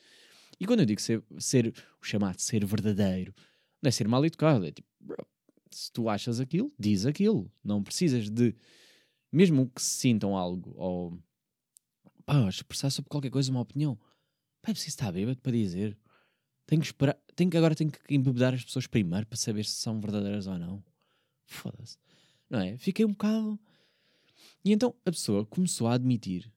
E 0.58 0.66
quando 0.66 0.80
eu 0.80 0.86
digo 0.86 1.00
ser, 1.00 1.22
ser 1.38 1.72
o 2.02 2.04
chamado 2.04 2.40
ser 2.40 2.64
verdadeiro, 2.64 3.32
não 3.80 3.86
é 3.86 3.92
ser 3.92 4.08
mal 4.08 4.26
educado, 4.26 4.66
é 4.66 4.72
tipo, 4.72 4.88
bro, 4.98 5.24
se 5.70 5.92
tu 5.92 6.08
achas 6.08 6.40
aquilo, 6.40 6.72
diz 6.76 7.06
aquilo. 7.06 7.48
Não 7.62 7.84
precisas 7.84 8.28
de, 8.28 8.52
mesmo 9.36 9.68
que 9.68 9.82
sintam 9.82 10.34
algo, 10.34 10.72
ou 10.76 11.18
pá, 12.24 12.48
expressar 12.48 12.88
sobre 12.90 13.10
qualquer 13.10 13.30
coisa 13.30 13.50
uma 13.50 13.60
opinião, 13.60 13.96
pá, 14.62 14.70
é 14.70 14.72
preciso 14.72 14.94
estar 14.94 15.12
bêbado 15.12 15.40
para 15.40 15.52
dizer. 15.52 15.96
Tenho 16.64 16.80
que 16.80 16.86
esperar, 16.86 17.16
tenho 17.36 17.50
que 17.50 17.56
agora 17.56 17.74
tenho 17.74 17.90
que 17.90 18.14
embebedar 18.14 18.54
as 18.54 18.64
pessoas 18.64 18.86
primeiro 18.86 19.26
para 19.26 19.36
saber 19.36 19.64
se 19.66 19.72
são 19.72 20.00
verdadeiras 20.00 20.46
ou 20.46 20.58
não. 20.58 20.82
Foda-se. 21.44 21.98
Não 22.48 22.60
é? 22.60 22.78
Fiquei 22.78 23.04
um 23.04 23.10
bocado. 23.10 23.60
E 24.64 24.72
então 24.72 24.94
a 25.04 25.10
pessoa 25.10 25.44
começou 25.44 25.86
a 25.86 25.94
admitir 25.94 26.50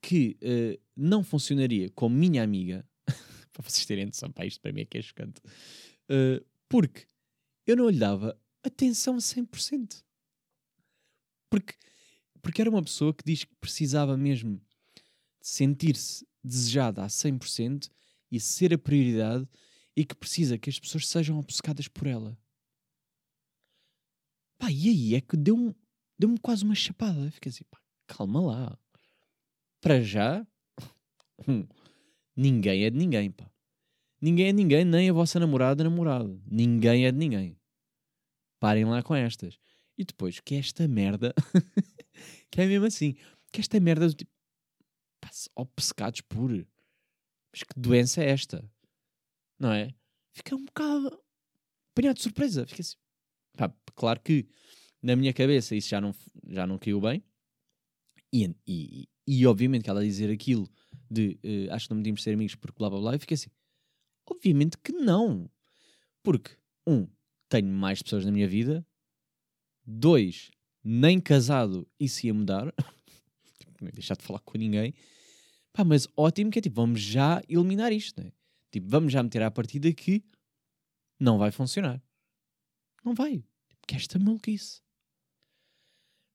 que 0.00 0.36
eh, 0.42 0.78
não 0.94 1.24
funcionaria 1.24 1.88
como 1.90 2.14
minha 2.14 2.42
amiga, 2.42 2.86
para 3.50 3.62
vocês 3.62 3.86
terem 3.86 4.04
noção, 4.04 4.30
pá, 4.30 4.44
isto 4.44 4.60
para 4.60 4.72
mim 4.72 4.82
é 4.82 4.84
que 4.84 4.98
é 4.98 5.02
chocante, 5.02 5.40
eh, 6.10 6.44
porque 6.68 7.06
eu 7.66 7.76
não 7.76 7.88
lhe 7.88 7.98
dava 7.98 8.38
atenção 8.62 9.14
a 9.14 9.18
100%. 9.18 10.04
Porque, 11.48 11.74
porque 12.44 12.60
era 12.60 12.68
uma 12.68 12.82
pessoa 12.82 13.14
que 13.14 13.24
diz 13.24 13.42
que 13.42 13.56
precisava 13.56 14.18
mesmo 14.18 14.60
de 15.40 15.48
sentir-se 15.48 16.26
desejada 16.44 17.02
a 17.02 17.06
100% 17.06 17.90
e 18.30 18.38
ser 18.38 18.74
a 18.74 18.78
prioridade 18.78 19.48
e 19.96 20.04
que 20.04 20.14
precisa 20.14 20.58
que 20.58 20.68
as 20.68 20.78
pessoas 20.78 21.08
sejam 21.08 21.38
obcecadas 21.38 21.88
por 21.88 22.06
ela. 22.06 22.38
Pá, 24.58 24.70
e 24.70 24.90
aí 24.90 25.14
é 25.14 25.22
que 25.22 25.38
deu-me 25.38 25.74
deu 26.18 26.34
quase 26.42 26.64
uma 26.64 26.74
chapada. 26.74 27.30
Fiquei 27.30 27.48
assim, 27.48 27.64
pá, 27.70 27.80
calma 28.06 28.40
lá. 28.40 28.78
Para 29.80 30.02
já, 30.02 30.46
hum, 31.48 31.66
ninguém 32.36 32.84
é 32.84 32.90
de 32.90 32.98
ninguém, 32.98 33.30
pá. 33.30 33.50
Ninguém 34.20 34.48
é 34.48 34.52
de 34.52 34.56
ninguém, 34.56 34.84
nem 34.84 35.08
a 35.08 35.12
vossa 35.14 35.40
namorada, 35.40 35.82
namorado. 35.82 36.42
Ninguém 36.46 37.06
é 37.06 37.12
de 37.12 37.18
ninguém. 37.18 37.58
Parem 38.60 38.84
lá 38.84 39.02
com 39.02 39.14
estas. 39.14 39.58
E 39.96 40.04
depois, 40.04 40.40
que 40.40 40.56
esta 40.56 40.86
merda, 40.88 41.34
que 42.54 42.60
é 42.60 42.66
mesmo 42.66 42.86
assim, 42.86 43.16
que 43.52 43.60
esta 43.60 43.80
merda 43.80 44.06
do 44.06 44.14
tipo, 44.14 44.30
obcecados 45.56 46.20
por. 46.20 46.50
Mas 46.52 47.64
que 47.64 47.80
doença 47.80 48.22
é 48.22 48.30
esta? 48.30 48.64
Não 49.58 49.72
é? 49.72 49.92
Fica 50.32 50.54
um 50.54 50.64
bocado 50.64 51.20
apanhado 51.90 52.14
de 52.14 52.22
surpresa. 52.22 52.64
Fica 52.64 52.82
assim. 52.82 52.94
Pá, 53.56 53.74
claro 53.96 54.20
que 54.20 54.46
na 55.02 55.16
minha 55.16 55.32
cabeça 55.32 55.74
isso 55.74 55.88
já 55.88 56.00
não, 56.00 56.14
já 56.46 56.64
não 56.64 56.78
caiu 56.78 57.00
bem. 57.00 57.24
E, 58.32 58.54
e, 58.64 59.08
e 59.26 59.46
obviamente 59.48 59.82
que 59.82 59.90
ela 59.90 60.04
dizer 60.04 60.30
aquilo 60.30 60.70
de 61.10 61.36
eh, 61.42 61.68
acho 61.72 61.88
que 61.88 61.94
não 61.94 61.98
podíamos 62.00 62.22
ser 62.22 62.34
amigos 62.34 62.54
porque 62.54 62.78
blá 62.78 62.88
blá 62.88 63.00
blá, 63.00 63.14
eu 63.14 63.20
fiquei 63.20 63.34
assim. 63.34 63.50
Obviamente 64.30 64.78
que 64.78 64.92
não. 64.92 65.50
Porque 66.22 66.56
um, 66.86 67.08
tenho 67.48 67.66
mais 67.66 68.00
pessoas 68.00 68.24
na 68.24 68.30
minha 68.30 68.46
vida. 68.46 68.86
Dois, 69.84 70.52
nem 70.84 71.18
casado 71.18 71.88
isso 71.98 72.26
ia 72.26 72.34
mudar. 72.34 72.66
Não 73.80 73.88
ia 73.88 73.92
deixar 73.92 74.16
de 74.16 74.22
falar 74.22 74.40
com 74.40 74.58
ninguém. 74.58 74.94
Pá, 75.72 75.82
mas 75.82 76.06
ótimo 76.16 76.50
que 76.50 76.58
é 76.58 76.62
tipo, 76.62 76.76
vamos 76.76 77.00
já 77.00 77.42
eliminar 77.48 77.92
isto, 77.92 78.22
né? 78.22 78.30
Tipo, 78.70 78.88
vamos 78.88 79.12
já 79.12 79.22
meter 79.22 79.42
à 79.42 79.50
partida 79.50 79.92
que 79.92 80.22
não 81.18 81.38
vai 81.38 81.50
funcionar. 81.50 82.02
Não 83.04 83.14
vai. 83.14 83.44
Tipo, 83.68 83.86
que 83.86 83.94
esta 83.96 84.18
maluquice. 84.18 84.82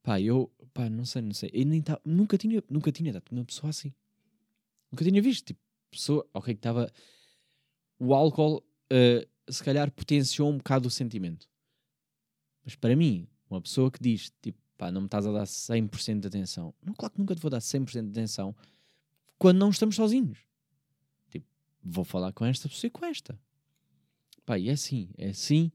Pá, 0.04 0.20
eu, 0.20 0.52
pá, 0.74 0.90
não 0.90 1.06
sei, 1.06 1.22
não 1.22 1.34
sei. 1.34 1.50
Eu 1.54 1.66
nem 1.66 1.82
tá, 1.82 2.00
nunca 2.04 2.38
tinha, 2.38 2.64
nunca 2.70 2.92
tinha 2.92 3.14
dado 3.14 3.26
uma 3.32 3.46
pessoa 3.46 3.70
assim. 3.70 3.94
Nunca 4.92 5.06
tinha 5.06 5.22
visto. 5.22 5.46
Tipo, 5.48 5.62
pessoa, 5.92 6.28
ok, 6.34 6.54
que 6.54 6.60
estava. 6.60 6.92
O 8.00 8.14
álcool, 8.14 8.64
eh, 8.90 9.28
se 9.50 9.64
calhar, 9.64 9.92
potenciou 9.92 10.50
um 10.50 10.58
bocado 10.58 10.88
o 10.88 10.92
sentimento. 10.92 11.50
Mas 12.64 12.76
para 12.76 12.96
mim, 12.96 13.28
uma 13.50 13.62
pessoa 13.62 13.90
que 13.92 14.02
diz, 14.02 14.32
tipo, 14.42 14.58
pá, 14.78 14.92
não 14.92 15.02
me 15.02 15.08
estás 15.08 15.26
a 15.26 15.32
dar 15.32 15.46
100% 15.46 16.20
de 16.22 16.28
atenção. 16.28 16.74
Não, 16.84 16.94
claro 16.94 17.14
que 17.14 17.20
nunca 17.20 17.36
te 17.36 17.42
vou 17.42 17.50
dar 17.50 17.60
100% 17.60 18.04
de 18.04 18.10
atenção 18.10 18.56
quando 19.38 19.58
não 19.58 19.70
estamos 19.70 19.96
sozinhos. 19.96 20.40
Tipo, 21.30 21.46
vou 21.84 22.04
falar 22.04 22.32
com 22.34 22.46
esta 22.46 22.68
pessoa 22.68 22.88
e 22.88 22.92
com 22.92 23.06
esta. 23.06 23.40
Pá, 24.46 24.58
e 24.58 24.70
é 24.70 24.74
assim, 24.74 25.10
é 25.18 25.30
assim. 25.30 25.72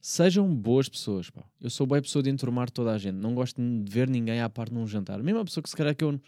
Sejam 0.00 0.54
boas 0.54 0.88
pessoas, 0.88 1.28
pá. 1.28 1.44
Eu 1.60 1.70
sou 1.70 1.86
boa 1.86 2.00
pessoa 2.00 2.22
de 2.22 2.30
enturmar 2.30 2.70
toda 2.70 2.92
a 2.92 2.98
gente. 2.98 3.16
Não 3.16 3.34
gosto 3.34 3.60
de 3.60 3.90
ver 3.90 4.08
ninguém 4.08 4.40
à 4.40 4.48
parte 4.48 4.72
num 4.72 4.86
jantar. 4.86 5.22
Mesmo 5.22 5.40
a 5.40 5.44
pessoa 5.44 5.62
que 5.62 5.68
se 5.68 5.76
calhar 5.76 5.94
que 5.94 6.04
eu 6.04 6.20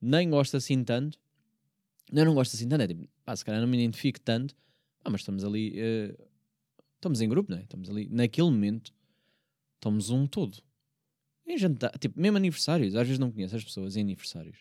nem 0.00 0.28
gosto 0.30 0.56
assim 0.56 0.82
tanto. 0.82 1.18
Não, 2.12 2.22
eu 2.22 2.26
não 2.26 2.34
gosto 2.34 2.54
assim 2.54 2.68
tanto. 2.68 2.82
É 2.82 2.88
tipo, 2.88 3.08
pá, 3.24 3.36
se 3.36 3.44
calhar 3.44 3.60
não 3.60 3.68
me 3.68 3.78
identifico 3.78 4.20
tanto. 4.20 4.54
Ah, 5.04 5.10
mas 5.10 5.20
estamos 5.20 5.44
ali. 5.44 5.72
eh, 5.76 6.16
estamos 6.96 7.20
em 7.20 7.28
grupo, 7.28 7.50
não 7.52 7.58
é? 7.58 7.62
Estamos 7.62 7.88
ali. 7.88 8.08
Naquele 8.10 8.50
momento, 8.50 8.92
estamos 9.78 10.10
um 10.10 10.26
todo. 10.26 10.58
Em 11.46 11.56
jantar, 11.56 11.96
tipo, 11.98 12.20
mesmo 12.20 12.36
aniversários. 12.36 12.94
Às 12.94 13.06
vezes 13.06 13.18
não 13.18 13.32
conheço 13.32 13.56
as 13.56 13.64
pessoas 13.64 13.96
em 13.96 14.02
aniversários. 14.02 14.58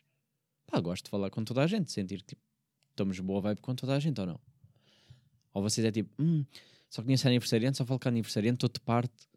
Pá, 0.65 0.79
gosto 0.79 1.05
de 1.05 1.09
falar 1.09 1.29
com 1.29 1.43
toda 1.43 1.63
a 1.63 1.67
gente. 1.67 1.91
Sentir 1.91 2.19
que 2.19 2.27
tipo, 2.35 2.41
estamos 2.91 3.19
boa 3.19 3.41
vibe 3.41 3.61
com 3.61 3.75
toda 3.75 3.95
a 3.95 3.99
gente 3.99 4.19
ou 4.21 4.27
não. 4.27 4.39
Ou 5.53 5.61
vocês 5.61 5.85
é 5.85 5.91
tipo, 5.91 6.09
hum, 6.21 6.45
só 6.89 7.01
conheço 7.01 7.27
aniversariante, 7.27 7.77
só 7.77 7.85
falo 7.85 7.99
com 7.99 8.07
aniversariante, 8.07 8.55
estou 8.57 8.69
de 8.69 8.79
parte. 8.79 9.27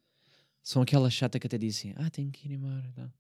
São 0.62 0.82
aquela 0.82 1.10
chata 1.10 1.38
que 1.40 1.46
até 1.46 1.58
dizem, 1.58 1.94
ah, 1.96 2.10
tenho 2.10 2.30
que 2.30 2.46
ir 2.46 2.52
embora. 2.52 2.86
e 2.88 2.92
tal. 2.92 3.10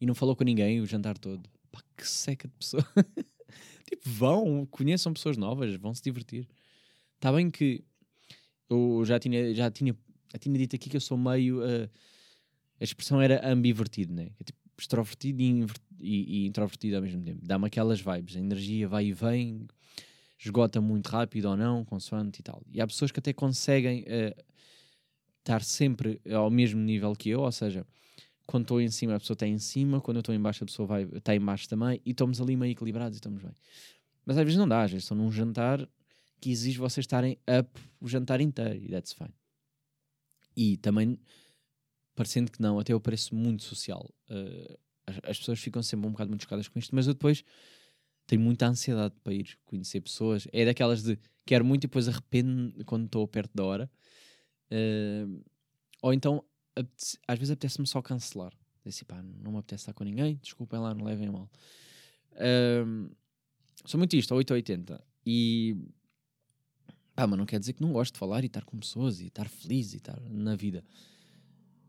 E 0.00 0.06
não 0.06 0.14
falou 0.14 0.36
com 0.36 0.44
ninguém 0.44 0.80
o 0.80 0.86
jantar 0.86 1.18
todo. 1.18 1.48
Pá, 1.70 1.82
que 1.96 2.08
seca 2.08 2.48
de 2.48 2.54
pessoa. 2.54 2.86
tipo, 3.88 4.08
vão, 4.08 4.66
conheçam 4.66 5.12
pessoas 5.12 5.36
novas, 5.36 5.74
vão 5.76 5.94
se 5.94 6.02
divertir. 6.02 6.48
Está 7.16 7.32
bem 7.32 7.50
que 7.50 7.84
eu 8.68 9.02
já 9.04 9.18
tinha, 9.18 9.54
já 9.54 9.70
tinha, 9.70 9.96
já 10.34 10.38
tinha 10.38 10.58
dito 10.58 10.76
aqui 10.76 10.90
que 10.90 10.96
eu 10.96 11.00
sou 11.00 11.16
meio. 11.16 11.62
eh, 11.64 11.88
a 12.80 12.84
expressão 12.84 13.20
era 13.22 13.46
ambivertido, 13.48 14.12
né? 14.12 14.30
É 14.38 14.44
tipo 14.44 14.58
extrovertido 14.76 15.40
e, 15.40 15.64
e- 16.00 16.42
e 16.42 16.46
introvertido 16.46 16.96
ao 16.96 17.02
mesmo 17.02 17.22
tempo. 17.22 17.40
Dá-me 17.42 17.66
aquelas 17.66 18.00
vibes. 18.00 18.36
A 18.36 18.40
energia 18.40 18.88
vai 18.88 19.06
e 19.06 19.12
vem, 19.12 19.66
esgota 20.38 20.80
muito 20.80 21.06
rápido 21.08 21.46
ou 21.46 21.56
não, 21.56 21.84
consoante 21.84 22.40
e 22.40 22.42
tal. 22.42 22.60
E 22.72 22.80
há 22.80 22.86
pessoas 22.86 23.12
que 23.12 23.20
até 23.20 23.32
conseguem 23.32 24.02
eh, 24.06 24.34
estar 25.38 25.62
sempre 25.62 26.20
ao 26.32 26.50
mesmo 26.50 26.80
nível 26.80 27.14
que 27.14 27.28
eu, 27.30 27.40
ou 27.40 27.52
seja, 27.52 27.86
quando 28.46 28.64
estou 28.64 28.80
em 28.80 28.90
cima 28.90 29.14
a 29.14 29.20
pessoa 29.20 29.34
está 29.34 29.46
em 29.46 29.58
cima, 29.58 30.00
quando 30.00 30.16
eu 30.16 30.20
estou 30.20 30.34
em 30.34 30.40
baixo 30.40 30.64
a 30.64 30.66
pessoa 30.66 30.86
vai, 30.86 31.04
está 31.14 31.34
em 31.34 31.40
baixo 31.40 31.68
também, 31.68 32.00
e 32.04 32.10
estamos 32.10 32.40
ali 32.40 32.56
meio 32.56 32.72
equilibrados 32.72 33.16
e 33.16 33.18
estamos 33.20 33.42
bem. 33.42 33.52
Mas 34.26 34.36
às 34.36 34.44
vezes 34.44 34.58
não 34.58 34.66
dá, 34.66 34.82
às 34.82 34.90
vezes 34.90 35.04
estão 35.04 35.16
num 35.16 35.30
jantar 35.30 35.86
que 36.40 36.50
exige 36.50 36.78
vocês 36.78 37.04
estarem 37.04 37.38
up 37.60 37.70
o 38.00 38.08
jantar 38.08 38.40
inteiro, 38.40 38.82
e 38.82 38.88
that's 38.88 39.12
fine. 39.12 39.30
E 40.56 40.76
também, 40.78 41.18
parecendo 42.14 42.50
que 42.50 42.60
não, 42.60 42.78
até 42.78 42.92
eu 42.92 43.00
pareço 43.00 43.34
muito 43.34 43.62
social. 43.62 44.12
Eh, 44.28 44.78
as, 45.06 45.16
as 45.24 45.38
pessoas 45.38 45.60
ficam 45.60 45.82
sempre 45.82 46.06
um 46.06 46.12
bocado 46.12 46.30
muito 46.30 46.42
chocadas 46.42 46.68
com 46.68 46.78
isto, 46.78 46.94
mas 46.94 47.06
eu 47.06 47.14
depois 47.14 47.44
tenho 48.26 48.40
muita 48.42 48.66
ansiedade 48.66 49.14
para 49.22 49.34
ir 49.34 49.58
conhecer 49.64 50.00
pessoas. 50.00 50.46
É 50.52 50.64
daquelas 50.64 51.02
de 51.02 51.18
quero 51.44 51.64
muito 51.64 51.84
e 51.84 51.86
depois 51.86 52.08
arrependo 52.08 52.84
quando 52.84 53.06
estou 53.06 53.26
perto 53.28 53.52
da 53.54 53.64
hora. 53.64 53.90
Eh, 54.70 55.26
ou 56.02 56.12
então, 56.12 56.44
às 57.26 57.38
vezes 57.38 57.52
apetece-me 57.52 57.86
só 57.86 58.02
cancelar. 58.02 58.52
Dizer 58.84 58.88
assim, 58.88 59.04
pá, 59.04 59.22
não 59.22 59.52
me 59.52 59.58
apetece 59.58 59.82
estar 59.82 59.94
com 59.94 60.04
ninguém, 60.04 60.36
desculpem 60.42 60.78
lá, 60.78 60.94
não 60.94 61.06
levem 61.06 61.30
mal. 61.30 61.50
Ahm, 62.36 63.10
sou 63.84 63.98
muito 63.98 64.16
isto, 64.16 64.34
8 64.34 64.50
ou 64.50 64.56
80. 64.56 65.02
E 65.24 65.76
pá, 67.14 67.26
mas 67.26 67.38
não 67.38 67.46
quer 67.46 67.60
dizer 67.60 67.72
que 67.72 67.82
não 67.82 67.92
gosto 67.92 68.14
de 68.14 68.18
falar 68.18 68.42
e 68.42 68.46
estar 68.46 68.64
com 68.64 68.78
pessoas 68.78 69.20
e 69.20 69.26
estar 69.26 69.48
feliz 69.48 69.94
e 69.94 69.98
estar 69.98 70.20
na 70.28 70.56
vida. 70.56 70.84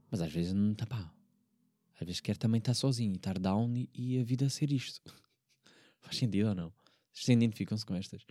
Mas 0.10 0.22
às 0.22 0.32
vezes 0.32 0.54
não 0.54 0.74
tá 0.74 0.86
pá. 0.86 1.12
Às 2.00 2.06
vezes 2.06 2.22
quero 2.22 2.38
também 2.38 2.60
estar 2.60 2.74
sozinho 2.74 3.14
e 3.14 3.16
estar 3.16 3.40
down 3.40 3.76
e, 3.76 3.90
e 3.94 4.20
a 4.20 4.24
vida 4.24 4.50
ser 4.50 4.72
isto. 4.72 5.02
Faz 6.00 6.18
sentido 6.18 6.50
ou 6.50 6.56
não? 6.56 6.74
Vocês 7.14 7.30
identificam-se 7.30 7.86
com 7.86 7.96
estas? 7.96 8.26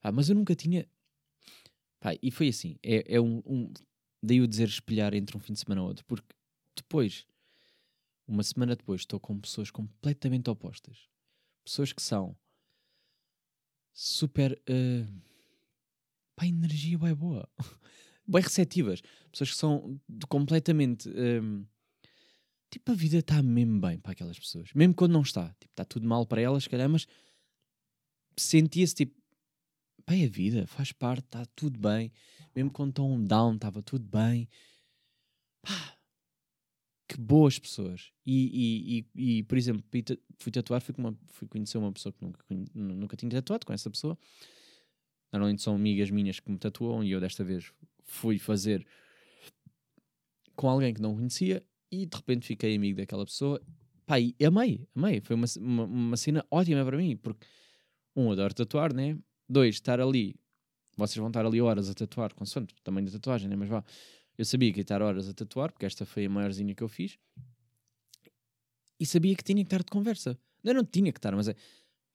Pá, 0.00 0.12
mas 0.12 0.28
eu 0.28 0.34
nunca 0.34 0.54
tinha. 0.54 0.86
Pá, 2.00 2.14
e 2.20 2.30
foi 2.30 2.48
assim. 2.48 2.76
É, 2.82 3.16
é 3.16 3.20
um, 3.20 3.42
um. 3.46 3.72
Daí 4.22 4.40
o 4.40 4.48
dizer 4.48 4.68
espelhar 4.68 5.14
entre 5.14 5.36
um 5.36 5.40
fim 5.40 5.52
de 5.52 5.60
semana 5.60 5.80
e 5.80 5.84
outro. 5.84 6.04
Porque 6.04 6.34
depois, 6.76 7.24
uma 8.26 8.42
semana 8.42 8.76
depois, 8.76 9.02
estou 9.02 9.18
com 9.18 9.38
pessoas 9.40 9.70
completamente 9.70 10.50
opostas. 10.50 11.08
Pessoas 11.64 11.92
que 11.92 12.02
são 12.02 12.36
super. 13.92 14.60
eh, 14.66 15.06
pá, 16.38 16.46
energia 16.46 16.96
bem 16.96 17.14
boa. 17.14 17.48
bem 18.26 18.42
receptivas. 18.42 19.00
Pessoas 19.32 19.50
que 19.50 19.56
são 19.56 20.00
completamente. 20.28 21.08
ehm, 21.10 21.64
tipo, 22.70 22.92
a 22.92 22.94
vida 22.94 23.18
está 23.18 23.42
mesmo 23.42 23.80
bem 23.80 23.98
para 23.98 24.12
aquelas 24.12 24.38
pessoas. 24.38 24.72
Mesmo 24.74 24.94
quando 24.94 25.12
não 25.12 25.22
está. 25.22 25.48
Tipo, 25.58 25.72
está 25.72 25.84
tudo 25.84 26.06
mal 26.06 26.24
para 26.26 26.40
elas, 26.40 26.62
se 26.64 26.70
calhar, 26.70 26.88
mas 26.88 27.06
sentia-se 28.36 28.94
tipo. 28.94 29.18
Pá, 30.06 30.14
é 30.14 30.24
a 30.24 30.28
vida, 30.28 30.66
faz 30.66 30.92
parte, 30.92 31.24
está 31.24 31.44
tudo 31.56 31.78
bem. 31.78 32.12
Mesmo 32.54 32.70
quando 32.70 32.90
estão 32.90 33.22
down, 33.22 33.56
estava 33.56 33.82
tudo 33.82 34.06
bem. 34.08 34.48
Pá, 35.62 35.98
que 37.08 37.18
boas 37.18 37.58
pessoas. 37.58 38.12
E, 38.24 38.98
e, 39.14 39.22
e, 39.24 39.38
e, 39.38 39.42
por 39.42 39.56
exemplo, 39.58 39.82
fui 39.90 40.02
ta- 40.02 40.16
fui 40.38 40.52
tatuar, 40.52 40.80
fui, 40.82 40.94
uma, 40.98 41.18
fui 41.26 41.48
conhecer 41.48 41.78
uma 41.78 41.92
pessoa 41.92 42.12
que 42.12 42.22
nunca, 42.22 42.44
nunca 42.74 43.16
tinha 43.16 43.30
tatuado 43.30 43.66
com 43.66 43.72
essa 43.72 43.90
pessoa. 43.90 44.16
Normalmente 45.32 45.62
são 45.62 45.74
amigas 45.74 46.10
minhas 46.10 46.40
que 46.40 46.50
me 46.50 46.58
tatuam 46.58 47.04
e 47.04 47.10
eu 47.10 47.20
desta 47.20 47.44
vez 47.44 47.72
fui 48.04 48.38
fazer 48.38 48.86
com 50.56 50.68
alguém 50.68 50.92
que 50.92 51.00
não 51.00 51.14
conhecia 51.14 51.62
e 51.90 52.06
de 52.06 52.16
repente 52.16 52.46
fiquei 52.46 52.76
amigo 52.76 52.98
daquela 52.98 53.24
pessoa. 53.24 53.60
Pá, 54.06 54.18
e 54.18 54.34
amei, 54.44 54.86
amei. 54.94 55.20
Foi 55.20 55.36
uma, 55.36 55.46
uma, 55.58 55.84
uma 55.84 56.16
cena 56.16 56.44
ótima 56.50 56.84
para 56.84 56.96
mim, 56.96 57.16
porque 57.16 57.46
um, 58.16 58.32
adoro 58.32 58.54
tatuar, 58.54 58.92
né? 58.92 59.18
Dois, 59.48 59.76
estar 59.76 60.00
ali. 60.00 60.34
Vocês 60.96 61.16
vão 61.16 61.28
estar 61.28 61.44
ali 61.44 61.60
horas 61.60 61.88
a 61.88 61.94
tatuar, 61.94 62.34
consoante 62.34 62.74
o 62.74 62.82
tamanho 62.82 63.06
da 63.06 63.12
tatuagem, 63.12 63.48
né? 63.48 63.56
Mas 63.56 63.68
vá. 63.68 63.84
Eu 64.36 64.44
sabia 64.44 64.72
que 64.72 64.78
ia 64.78 64.82
estar 64.82 65.02
horas 65.02 65.28
a 65.28 65.34
tatuar, 65.34 65.72
porque 65.72 65.84
esta 65.84 66.06
foi 66.06 66.24
a 66.24 66.30
maiorzinha 66.30 66.74
que 66.74 66.82
eu 66.82 66.88
fiz. 66.88 67.18
E 68.98 69.06
sabia 69.06 69.36
que 69.36 69.44
tinha 69.44 69.62
que 69.62 69.66
estar 69.66 69.78
de 69.78 69.90
conversa. 69.90 70.38
Não, 70.62 70.74
não 70.74 70.84
tinha 70.84 71.12
que 71.12 71.18
estar, 71.18 71.34
mas 71.36 71.48
é. 71.48 71.54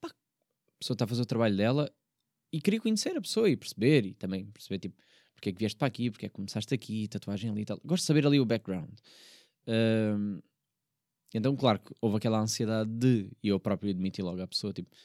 Pá, 0.02 0.10
a 0.10 0.78
pessoa 0.80 0.96
está 0.96 1.06
a 1.06 1.08
fazer 1.08 1.22
o 1.22 1.26
trabalho 1.26 1.56
dela 1.56 1.94
e 2.54 2.62
queria 2.62 2.80
conhecer 2.80 3.18
a 3.18 3.22
pessoa 3.22 3.50
e 3.50 3.58
perceber. 3.58 4.06
E 4.06 4.14
também 4.14 4.46
perceber, 4.46 4.78
tipo, 4.78 4.96
porque 5.34 5.50
é 5.50 5.52
que 5.52 5.60
vieste 5.60 5.78
para 5.78 5.88
aqui, 5.88 6.12
porque 6.12 6.28
é 6.28 6.30
que 6.30 6.36
começaste 6.36 6.74
aqui, 6.74 7.08
tatuagem 7.08 7.50
ali 7.50 7.64
e 7.64 7.66
tal. 7.66 7.82
Gosto 7.84 8.04
de 8.04 8.08
saber 8.08 8.26
ali 8.26 8.40
o 8.40 8.46
background. 8.46 8.92
Ahm, 9.68 10.40
então, 11.34 11.56
claro 11.56 11.80
que 11.80 11.92
houve 12.00 12.18
aquela 12.18 12.40
ansiedade 12.40 12.90
de, 12.92 13.30
e 13.42 13.48
eu 13.48 13.60
próprio 13.60 13.90
admiti 13.90 14.22
logo 14.22 14.40
à 14.40 14.48
pessoa, 14.48 14.72
tipo, 14.72 14.96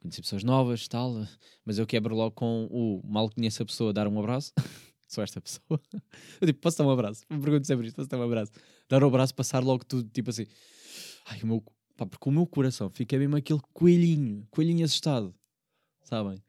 conhecer 0.00 0.22
pessoas 0.22 0.42
novas, 0.42 0.88
tal, 0.88 1.26
mas 1.64 1.78
eu 1.78 1.86
quebro 1.86 2.14
logo 2.14 2.32
com 2.32 2.66
o 2.70 3.02
mal 3.06 3.28
conheço 3.30 3.62
a 3.62 3.66
pessoa, 3.66 3.92
dar 3.92 4.08
um 4.08 4.18
abraço. 4.18 4.52
Sou 5.06 5.22
esta 5.22 5.40
pessoa. 5.40 5.80
Eu 6.40 6.46
tipo, 6.48 6.60
posso 6.60 6.78
dar 6.78 6.86
um 6.86 6.90
abraço? 6.90 7.24
Me 7.30 7.38
pergunto 7.38 7.66
sempre 7.66 7.86
isto, 7.86 7.94
posso 7.94 8.08
dar 8.08 8.18
um 8.18 8.22
abraço? 8.22 8.50
Dar 8.88 9.04
um 9.04 9.06
abraço, 9.06 9.34
passar 9.34 9.62
logo 9.62 9.84
tudo, 9.84 10.08
tipo 10.10 10.30
assim. 10.30 10.46
Ai, 11.26 11.40
o 11.42 11.46
meu, 11.46 11.64
pá, 11.96 12.04
porque 12.04 12.28
o 12.28 12.32
meu 12.32 12.46
coração 12.46 12.90
fica 12.90 13.16
mesmo 13.16 13.36
aquele 13.36 13.60
coelhinho, 13.72 14.44
coelhinho 14.50 14.84
assustado, 14.84 15.32
sabem? 16.02 16.42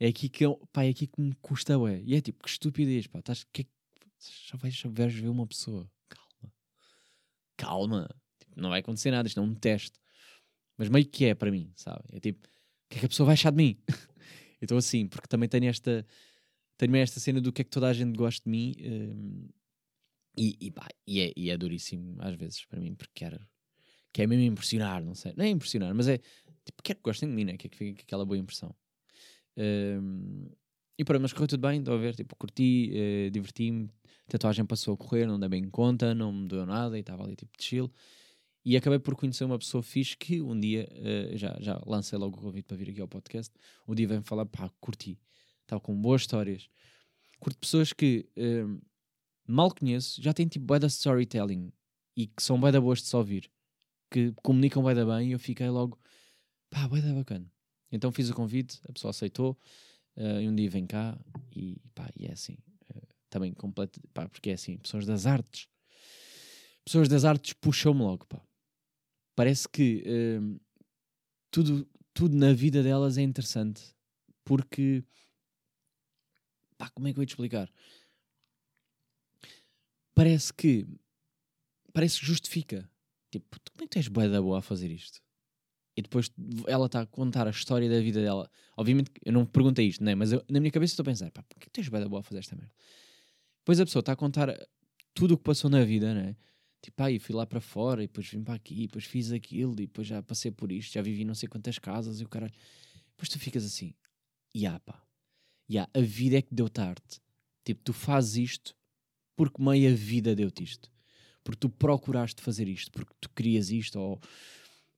É 0.00 0.06
aqui 0.08 0.28
que, 0.28 0.44
eu, 0.44 0.56
pá, 0.72 0.84
é 0.84 0.90
aqui 0.90 1.06
que 1.06 1.20
me 1.20 1.34
custa, 1.36 1.76
ué. 1.78 2.00
E 2.04 2.14
é 2.14 2.20
tipo, 2.20 2.42
que 2.42 2.48
estupidez, 2.48 3.06
pá, 3.06 3.18
estás, 3.18 3.44
que, 3.52 3.62
é 3.62 3.66
já 4.46 4.56
vais, 4.56 4.74
já 4.74 4.88
vais 4.88 5.14
ver 5.14 5.28
uma 5.28 5.46
pessoa. 5.46 5.90
Calma. 6.08 6.54
Calma. 7.56 8.08
Tipo, 8.38 8.60
não 8.60 8.70
vai 8.70 8.80
acontecer 8.80 9.10
nada, 9.10 9.28
isto 9.28 9.40
não 9.40 9.48
é 9.48 9.50
um 9.50 9.54
teste. 9.54 9.98
Mas 10.76 10.88
meio 10.88 11.06
que 11.06 11.24
é 11.24 11.34
para 11.34 11.50
mim, 11.50 11.72
sabe? 11.74 12.04
É 12.12 12.20
tipo, 12.20 12.46
o 12.46 12.88
que 12.88 12.96
é 12.96 13.00
que 13.00 13.06
a 13.06 13.08
pessoa 13.08 13.26
vai 13.26 13.34
achar 13.34 13.50
de 13.50 13.56
mim? 13.56 13.76
eu 14.60 14.64
estou 14.64 14.78
assim, 14.78 15.06
porque 15.06 15.26
também 15.26 15.48
tenho 15.48 15.66
esta, 15.66 16.06
tenho 16.76 16.96
esta 16.96 17.18
cena 17.20 17.40
do 17.40 17.52
que 17.52 17.62
é 17.62 17.64
que 17.64 17.70
toda 17.70 17.88
a 17.88 17.92
gente 17.92 18.16
gosta 18.16 18.42
de 18.44 18.50
mim. 18.50 18.74
hum, 18.80 19.48
e, 20.36 20.56
e, 20.60 20.70
pá, 20.70 20.86
e, 21.04 21.20
é, 21.20 21.32
e 21.36 21.50
é 21.50 21.56
duríssimo 21.56 22.16
às 22.20 22.36
vezes 22.36 22.64
para 22.64 22.78
mim, 22.78 22.94
porque 22.94 23.12
quero, 23.12 23.44
quer 24.12 24.28
mesmo 24.28 24.44
impressionar, 24.44 25.04
não 25.04 25.14
sei. 25.14 25.34
Não 25.36 25.44
é 25.44 25.48
impressionar, 25.48 25.92
mas 25.92 26.06
é 26.06 26.18
tipo, 26.64 26.80
quero 26.82 26.98
que 26.98 27.02
gostem 27.02 27.28
de 27.28 27.34
mim, 27.34 27.44
né? 27.44 27.56
Quer 27.56 27.68
que 27.68 27.76
fique 27.76 28.02
aquela 28.02 28.24
boa 28.24 28.38
impressão. 28.38 28.74
Hum, 29.58 30.48
e 30.96 31.04
pronto, 31.04 31.22
mas 31.22 31.32
correu 31.32 31.48
tudo 31.48 31.60
bem, 31.66 31.80
estou 31.80 31.94
a 31.94 31.98
ver, 31.98 32.14
tipo, 32.14 32.34
curti, 32.36 32.90
eh, 32.94 33.30
diverti-me, 33.30 33.90
a 34.26 34.30
tatuagem 34.30 34.64
passou 34.64 34.94
a 34.94 34.96
correr, 34.96 35.26
não 35.26 35.38
dei 35.38 35.48
bem 35.48 35.64
em 35.64 35.70
conta, 35.70 36.14
não 36.14 36.32
me 36.32 36.46
doeu 36.48 36.64
nada 36.64 36.96
e 36.96 37.00
estava 37.00 37.24
ali 37.24 37.36
tipo 37.36 37.56
de 37.58 37.64
chill. 37.64 37.92
E 38.64 38.76
acabei 38.76 38.98
por 38.98 39.14
conhecer 39.16 39.44
uma 39.44 39.58
pessoa 39.58 39.82
fixe 39.82 40.16
que 40.16 40.40
um 40.42 40.58
dia, 40.58 40.88
eh, 40.90 41.32
já, 41.36 41.56
já 41.60 41.80
lancei 41.86 42.18
logo 42.18 42.36
o 42.38 42.40
convite 42.40 42.66
para 42.66 42.76
vir 42.76 42.90
aqui 42.90 43.00
ao 43.00 43.08
podcast, 43.08 43.52
um 43.86 43.94
dia 43.94 44.06
vem 44.06 44.22
falar, 44.22 44.46
pá, 44.46 44.70
curti, 44.80 45.18
estava 45.62 45.80
com 45.80 45.94
boas 46.00 46.22
histórias. 46.22 46.68
Curto 47.40 47.58
pessoas 47.58 47.92
que 47.92 48.28
mal 49.46 49.70
conheço, 49.74 50.20
já 50.22 50.34
têm 50.34 50.46
tipo 50.46 50.66
bué 50.66 50.78
da 50.78 50.88
storytelling 50.88 51.72
e 52.16 52.26
que 52.26 52.42
são 52.42 52.60
bué 52.60 52.70
da 52.70 52.80
boas 52.80 53.00
de 53.00 53.06
se 53.06 53.16
ouvir, 53.16 53.50
que 54.10 54.32
comunicam 54.42 54.82
bué 54.82 54.94
da 54.94 55.06
bem 55.06 55.28
e 55.28 55.32
eu 55.32 55.38
fiquei 55.38 55.68
logo, 55.70 55.98
pá, 56.70 56.86
bué 56.88 57.00
da 57.00 57.14
bacana. 57.14 57.50
Então 57.90 58.12
fiz 58.12 58.28
o 58.30 58.34
convite, 58.34 58.80
a 58.88 58.92
pessoa 58.92 59.10
aceitou, 59.10 59.58
eh, 60.16 60.42
e 60.42 60.48
um 60.48 60.54
dia 60.54 60.68
vem 60.68 60.86
cá 60.86 61.18
e 61.54 61.80
pá, 61.94 62.10
e 62.16 62.26
é 62.26 62.32
assim, 62.32 62.56
eh, 62.94 63.02
também 63.30 63.52
completo, 63.52 64.00
pá, 64.12 64.28
porque 64.28 64.50
é 64.50 64.54
assim, 64.54 64.76
pessoas 64.78 65.06
das 65.06 65.26
artes, 65.26 65.68
pessoas 66.84 67.08
das 67.08 67.24
artes 67.24 67.52
puxam-me 67.54 68.00
logo, 68.02 68.26
pá. 68.26 68.42
Parece 69.34 69.68
que 69.68 70.02
eh, 70.04 70.40
tudo, 71.50 71.88
tudo 72.12 72.36
na 72.36 72.52
vida 72.52 72.82
delas 72.82 73.16
é 73.16 73.22
interessante, 73.22 73.94
porque, 74.44 75.04
pá, 76.76 76.90
como 76.90 77.08
é 77.08 77.12
que 77.12 77.18
eu 77.18 77.22
ia 77.22 77.26
te 77.26 77.30
explicar? 77.30 77.72
Parece 80.14 80.52
que, 80.52 80.84
parece 81.92 82.18
que 82.18 82.26
justifica. 82.26 82.90
Tipo, 83.30 83.46
como 83.70 83.84
é 83.84 83.86
que 83.86 83.90
tu 83.90 83.98
és 83.98 84.30
da 84.30 84.42
boa 84.42 84.58
a 84.58 84.62
fazer 84.62 84.90
isto? 84.90 85.20
E 85.98 86.02
depois 86.02 86.30
ela 86.68 86.86
está 86.86 87.00
a 87.00 87.06
contar 87.06 87.48
a 87.48 87.50
história 87.50 87.90
da 87.90 87.98
vida 88.00 88.22
dela. 88.22 88.48
Obviamente, 88.76 89.10
eu 89.24 89.32
não 89.32 89.44
perguntei 89.44 89.88
isto, 89.88 90.04
né? 90.04 90.14
mas 90.14 90.30
eu, 90.30 90.40
na 90.48 90.60
minha 90.60 90.70
cabeça 90.70 90.92
estou 90.92 91.02
a 91.02 91.06
pensar: 91.06 91.28
pá, 91.32 91.42
porquê 91.42 91.68
tens 91.72 91.88
bem 91.88 92.00
da 92.00 92.08
boa 92.08 92.20
a 92.20 92.22
fazer 92.22 92.38
esta 92.38 92.54
merda? 92.54 92.72
Depois 93.58 93.80
a 93.80 93.84
pessoa 93.84 93.98
está 93.98 94.12
a 94.12 94.16
contar 94.16 94.56
tudo 95.12 95.34
o 95.34 95.36
que 95.36 95.42
passou 95.42 95.68
na 95.68 95.82
vida, 95.82 96.14
né? 96.14 96.36
Tipo, 96.80 97.02
aí 97.02 97.18
fui 97.18 97.34
lá 97.34 97.44
para 97.44 97.60
fora, 97.60 98.04
e 98.04 98.06
depois 98.06 98.28
vim 98.28 98.44
para 98.44 98.54
aqui, 98.54 98.84
e 98.84 98.86
depois 98.86 99.06
fiz 99.06 99.32
aquilo, 99.32 99.72
e 99.72 99.88
depois 99.88 100.06
já 100.06 100.22
passei 100.22 100.52
por 100.52 100.70
isto, 100.70 100.92
já 100.92 101.02
vivi 101.02 101.24
não 101.24 101.34
sei 101.34 101.48
quantas 101.48 101.80
casas, 101.80 102.20
e 102.20 102.24
o 102.24 102.28
caralho. 102.28 102.54
Depois 103.10 103.28
tu 103.28 103.36
ficas 103.40 103.64
assim: 103.64 103.92
ya, 104.54 104.78
pá, 104.78 105.02
ya, 105.68 105.90
a 105.92 106.00
vida 106.00 106.38
é 106.38 106.42
que 106.42 106.54
deu 106.54 106.68
tarde. 106.68 107.02
Tipo, 107.64 107.82
tu 107.82 107.92
fazes 107.92 108.36
isto 108.36 108.76
porque 109.34 109.60
meia 109.60 109.92
vida 109.92 110.32
deu-te 110.36 110.62
isto. 110.62 110.92
Porque 111.42 111.58
tu 111.58 111.68
procuraste 111.68 112.40
fazer 112.40 112.68
isto, 112.68 112.92
porque 112.92 113.12
tu 113.20 113.28
querias 113.30 113.70
isto, 113.70 113.98
ou 113.98 114.20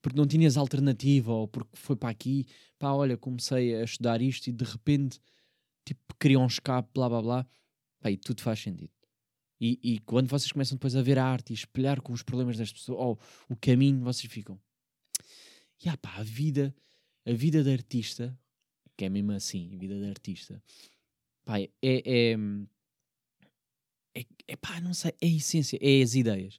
porque 0.03 0.17
não 0.19 0.27
tinhas 0.27 0.57
alternativa 0.57 1.33
ou 1.33 1.49
porque 1.49 1.77
foi 1.77 1.97
para 1.97 2.09
aqui, 2.11 2.47
pá, 2.79 2.93
olha, 2.93 3.17
comecei 3.17 3.75
a 3.77 3.85
estudar 3.85 4.23
isto 4.23 4.49
e 4.49 4.53
de 4.53 4.65
repente, 4.65 5.21
tipo, 5.85 6.01
queria 6.19 6.39
um 6.39 6.47
escape, 6.47 6.89
blá 6.95 7.09
blá 7.09 7.23
blá, 7.23 7.47
pá, 8.01 8.11
e 8.11 8.17
tudo 8.17 8.43
faz 8.43 8.61
sentido. 8.61 8.93
E, 9.61 9.79
e 9.83 9.99
quando 10.01 10.29
vocês 10.29 10.51
começam 10.51 10.77
depois 10.77 10.97
a 10.97 11.03
ver 11.03 11.19
a 11.19 11.25
arte 11.25 11.51
e 11.51 11.55
espelhar 11.55 12.01
com 12.01 12.13
os 12.13 12.23
problemas 12.23 12.57
das 12.57 12.73
pessoas, 12.73 12.99
ou 12.99 13.19
o 13.49 13.57
caminho, 13.57 14.03
vocês 14.03 14.33
ficam, 14.33 14.59
e 15.85 15.89
ah, 15.89 15.97
pá, 15.99 16.17
a 16.17 16.23
vida, 16.23 16.75
a 17.27 17.33
vida 17.33 17.63
de 17.63 17.71
artista, 17.71 18.39
que 18.97 19.05
é 19.05 19.09
mesmo 19.09 19.33
assim, 19.33 19.75
a 19.75 19.77
vida 19.77 19.99
de 19.99 20.07
artista, 20.09 20.63
pá, 21.45 21.61
é, 21.61 21.71
é, 21.83 22.37
é, 24.15 24.27
é 24.49 24.57
pá, 24.57 24.81
não 24.81 24.95
sei, 24.95 25.13
é 25.21 25.27
a 25.27 25.31
essência, 25.31 25.79
é 25.81 26.03
as 26.03 26.15
ideias. 26.15 26.59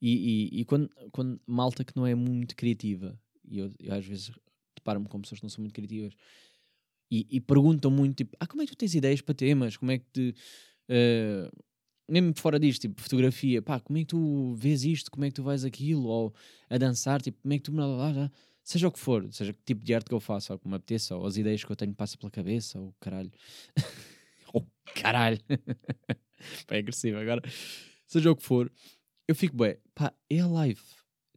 E, 0.00 0.52
e, 0.52 0.60
e 0.60 0.64
quando, 0.64 0.90
quando 1.10 1.40
malta 1.46 1.84
que 1.84 1.96
não 1.96 2.06
é 2.06 2.14
muito 2.14 2.54
criativa, 2.54 3.18
e 3.44 3.58
eu, 3.58 3.72
eu 3.80 3.94
às 3.94 4.04
vezes 4.04 4.30
deparo-me 4.76 5.08
com 5.08 5.20
pessoas 5.20 5.40
que 5.40 5.44
não 5.44 5.50
são 5.50 5.62
muito 5.62 5.74
criativas, 5.74 6.14
e, 7.10 7.26
e, 7.30 7.40
perguntam 7.40 7.90
muito, 7.90 8.16
tipo, 8.16 8.36
ah, 8.38 8.46
como 8.46 8.62
é 8.62 8.66
que 8.66 8.72
tu 8.72 8.76
tens 8.76 8.94
ideias 8.94 9.20
para 9.20 9.34
temas? 9.34 9.76
Como 9.76 9.90
é 9.90 9.98
que 9.98 10.04
te... 10.12 10.34
Uh, 10.90 11.50
mesmo 12.08 12.34
fora 12.36 12.58
disto, 12.58 12.82
tipo, 12.82 13.00
fotografia, 13.00 13.62
pá, 13.62 13.80
como 13.80 13.98
é 13.98 14.02
que 14.02 14.08
tu 14.08 14.54
vês 14.54 14.84
isto? 14.84 15.10
Como 15.10 15.24
é 15.24 15.28
que 15.28 15.34
tu 15.34 15.42
vais 15.42 15.64
aquilo? 15.64 16.06
Ou 16.06 16.34
a 16.68 16.76
dançar, 16.76 17.20
tipo, 17.22 17.40
como 17.40 17.54
é 17.54 17.58
que 17.58 17.64
tu... 17.64 17.72
Seja 18.62 18.88
o 18.88 18.92
que 18.92 18.98
for, 18.98 19.26
seja 19.32 19.54
que 19.54 19.62
tipo 19.64 19.82
de 19.82 19.94
arte 19.94 20.08
que 20.08 20.14
eu 20.14 20.20
faço, 20.20 20.52
ou 20.52 20.58
que 20.58 20.68
me 20.68 20.74
apeteça, 20.74 21.16
ou 21.16 21.26
as 21.26 21.38
ideias 21.38 21.64
que 21.64 21.72
eu 21.72 21.76
tenho 21.76 21.94
passam 21.94 22.18
pela 22.18 22.30
cabeça, 22.30 22.78
ou 22.78 22.94
caralho. 23.00 23.32
oh, 24.52 24.62
caralho. 24.94 25.38
pá, 26.66 26.76
é 26.76 26.78
agressivo 26.78 27.16
agora. 27.16 27.40
Seja 28.06 28.30
o 28.30 28.36
que 28.36 28.42
for, 28.42 28.70
eu 29.28 29.34
fico 29.34 29.54
bem, 29.54 29.76
pá, 29.94 30.12
é 30.30 30.40
a 30.40 30.46
live. 30.46 30.80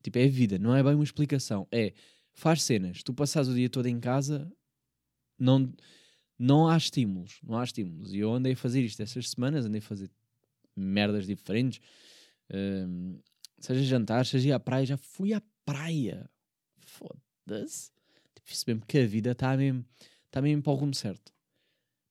Tipo, 0.02 0.18
é 0.18 0.24
a 0.24 0.30
vida, 0.30 0.58
não 0.58 0.74
é 0.74 0.82
bem 0.82 0.96
uma 0.96 1.04
explicação. 1.04 1.68
É, 1.70 1.94
faz 2.34 2.64
cenas, 2.64 3.04
tu 3.04 3.14
passas 3.14 3.50
o 3.50 3.54
dia 3.54 3.70
todo 3.70 3.86
em 3.86 4.00
casa, 4.00 4.52
não, 5.38 5.72
não 6.40 6.68
há 6.68 6.78
estímulos, 6.78 7.40
não 7.44 7.60
há 7.60 7.64
estímulos. 7.64 8.14
E 8.14 8.20
eu 8.20 8.34
andei 8.34 8.54
a 8.54 8.56
fazer 8.56 8.82
isto 8.82 9.02
essas 9.02 9.30
semanas, 9.30 9.66
andei 9.66 9.80
a 9.80 9.84
fazer 9.84 10.10
merdas 10.76 11.28
diferentes, 11.28 11.82
um, 12.50 13.20
seja 13.60 13.84
jantar, 13.84 14.26
seja 14.26 14.48
ir 14.48 14.54
à 14.54 14.60
praia, 14.60 14.86
já 14.86 14.98
fui 14.98 15.34
à 15.34 15.42
praia. 15.66 16.30
Foda-se. 16.80 17.92
Tipo, 18.34 18.52
isso 18.52 18.64
mesmo 18.68 18.86
que 18.88 18.98
a 19.00 19.06
vida 19.06 19.32
está 19.32 19.56
mesmo, 19.58 19.86
tá 20.32 20.42
mesmo 20.42 20.64
para 20.64 20.72
o 20.72 20.76
rumo 20.76 20.96
certo. 20.96 21.34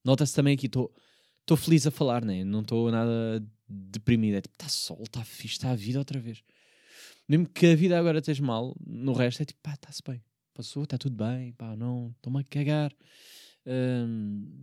Nota-se 0.05 0.35
também 0.35 0.53
aqui, 0.53 0.67
estou 0.67 1.57
feliz 1.57 1.85
a 1.87 1.91
falar, 1.91 2.23
né? 2.23 2.43
não 2.43 2.61
estou 2.61 2.89
nada 2.91 3.43
deprimido. 3.71 4.35
É 4.35 4.41
tipo, 4.41 4.55
está 4.55 4.69
sol, 4.69 5.01
está 5.03 5.23
fixe, 5.23 5.55
está 5.55 5.71
a 5.71 5.75
vida 5.75 5.99
outra 5.99 6.19
vez. 6.19 6.43
Mesmo 7.27 7.47
que 7.47 7.67
a 7.67 7.75
vida 7.75 7.97
agora 7.97 8.19
esteja 8.19 8.43
mal, 8.43 8.75
no 8.85 9.13
resto 9.13 9.41
é 9.41 9.45
tipo, 9.45 9.59
pá, 9.61 9.73
está-se 9.73 10.01
bem. 10.05 10.21
Passou, 10.53 10.83
está 10.83 10.97
tudo 10.97 11.15
bem, 11.15 11.53
pá, 11.53 11.75
não, 11.75 12.13
estou-me 12.17 12.41
a 12.41 12.43
cagar. 12.43 12.93
Hum, 13.65 14.61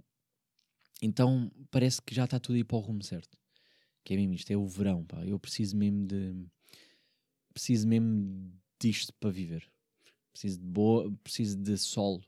então 1.01 1.51
parece 1.71 2.03
que 2.03 2.15
já 2.15 2.25
está 2.25 2.39
tudo 2.39 2.57
aí 2.57 2.65
para 2.65 2.77
o 2.77 2.81
rumo 2.81 3.03
certo. 3.03 3.39
Que 4.05 4.15
é 4.15 4.17
mesmo 4.17 4.35
isto, 4.35 4.51
é 4.51 4.57
o 4.57 4.67
verão, 4.67 5.05
pá. 5.05 5.25
Eu 5.25 5.39
preciso 5.39 5.77
mesmo 5.77 6.07
de. 6.07 6.47
Preciso 7.53 7.89
mesmo 7.89 8.53
disto 8.81 9.13
para 9.15 9.31
viver. 9.31 9.67
Preciso 10.33 10.59
de 10.61 10.67
boa, 10.67 11.11
preciso 11.25 11.57
de 11.57 11.77
sol. 11.79 12.23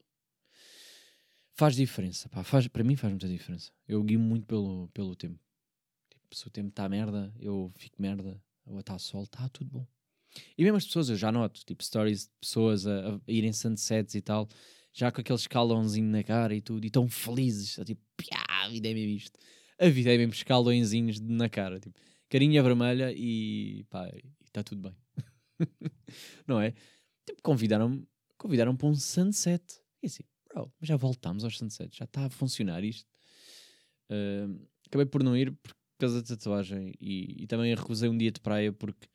Faz 1.54 1.76
diferença, 1.76 2.28
pá. 2.28 2.42
Faz, 2.42 2.66
para 2.68 2.82
mim 2.82 2.96
faz 2.96 3.12
muita 3.12 3.28
diferença. 3.28 3.70
Eu 3.86 4.02
guio 4.02 4.18
muito 4.18 4.46
pelo, 4.46 4.88
pelo 4.88 5.14
tempo 5.14 5.38
se 6.36 6.46
o 6.46 6.50
tempo 6.50 6.68
está 6.68 6.88
merda, 6.88 7.32
eu 7.38 7.72
fico 7.76 8.00
merda, 8.00 8.40
ou 8.66 8.80
está 8.80 8.98
sol, 8.98 9.24
está 9.24 9.48
tudo 9.48 9.70
bom. 9.70 9.86
E 10.56 10.62
mesmo 10.62 10.76
as 10.76 10.86
pessoas, 10.86 11.08
eu 11.08 11.16
já 11.16 11.32
noto, 11.32 11.64
tipo, 11.64 11.82
stories 11.82 12.24
de 12.24 12.30
pessoas 12.40 12.86
a, 12.86 13.16
a 13.16 13.20
irem 13.26 13.52
sunsets 13.52 14.14
e 14.14 14.20
tal, 14.20 14.48
já 14.92 15.10
com 15.10 15.20
aquele 15.20 15.38
escalãozinho 15.38 16.08
na 16.08 16.22
cara 16.22 16.54
e 16.54 16.60
tudo, 16.60 16.84
e 16.84 16.90
tão 16.90 17.08
felizes, 17.08 17.76
tá, 17.76 17.84
tipo, 17.84 18.02
a 18.48 18.68
vida 18.68 18.88
é 18.88 18.94
mesmo 18.94 19.16
isto. 19.16 19.38
A 19.78 19.88
vida 19.88 20.12
é 20.12 20.18
mesmo 20.18 20.34
escalõezinhos 20.34 21.20
na 21.20 21.48
cara, 21.48 21.80
tipo, 21.80 21.98
carinha 22.28 22.62
vermelha 22.62 23.12
e 23.12 23.84
pá, 23.90 24.08
está 24.46 24.62
tudo 24.62 24.82
bem. 24.82 24.96
Não 26.46 26.60
é? 26.60 26.72
Tipo, 27.26 27.42
convidaram-me 27.42 28.06
convidaram 28.40 28.74
para 28.74 28.88
um 28.88 28.94
sunset. 28.94 29.62
E 30.02 30.06
assim, 30.06 30.24
bro, 30.48 30.72
já 30.80 30.96
voltamos 30.96 31.44
aos 31.44 31.58
sunsets, 31.58 31.96
já 31.96 32.06
está 32.06 32.24
a 32.24 32.30
funcionar 32.30 32.82
isto. 32.82 33.08
Uh, 34.10 34.66
acabei 34.86 35.06
por 35.06 35.22
não 35.22 35.36
ir 35.36 35.52
porque 35.62 35.79
causa 36.00 36.20
da 36.20 36.28
tatuagem 36.28 36.94
e, 37.00 37.42
e 37.42 37.46
também 37.46 37.74
recusei 37.74 38.08
um 38.08 38.16
dia 38.16 38.30
de 38.30 38.40
praia 38.40 38.72
porque 38.72 39.08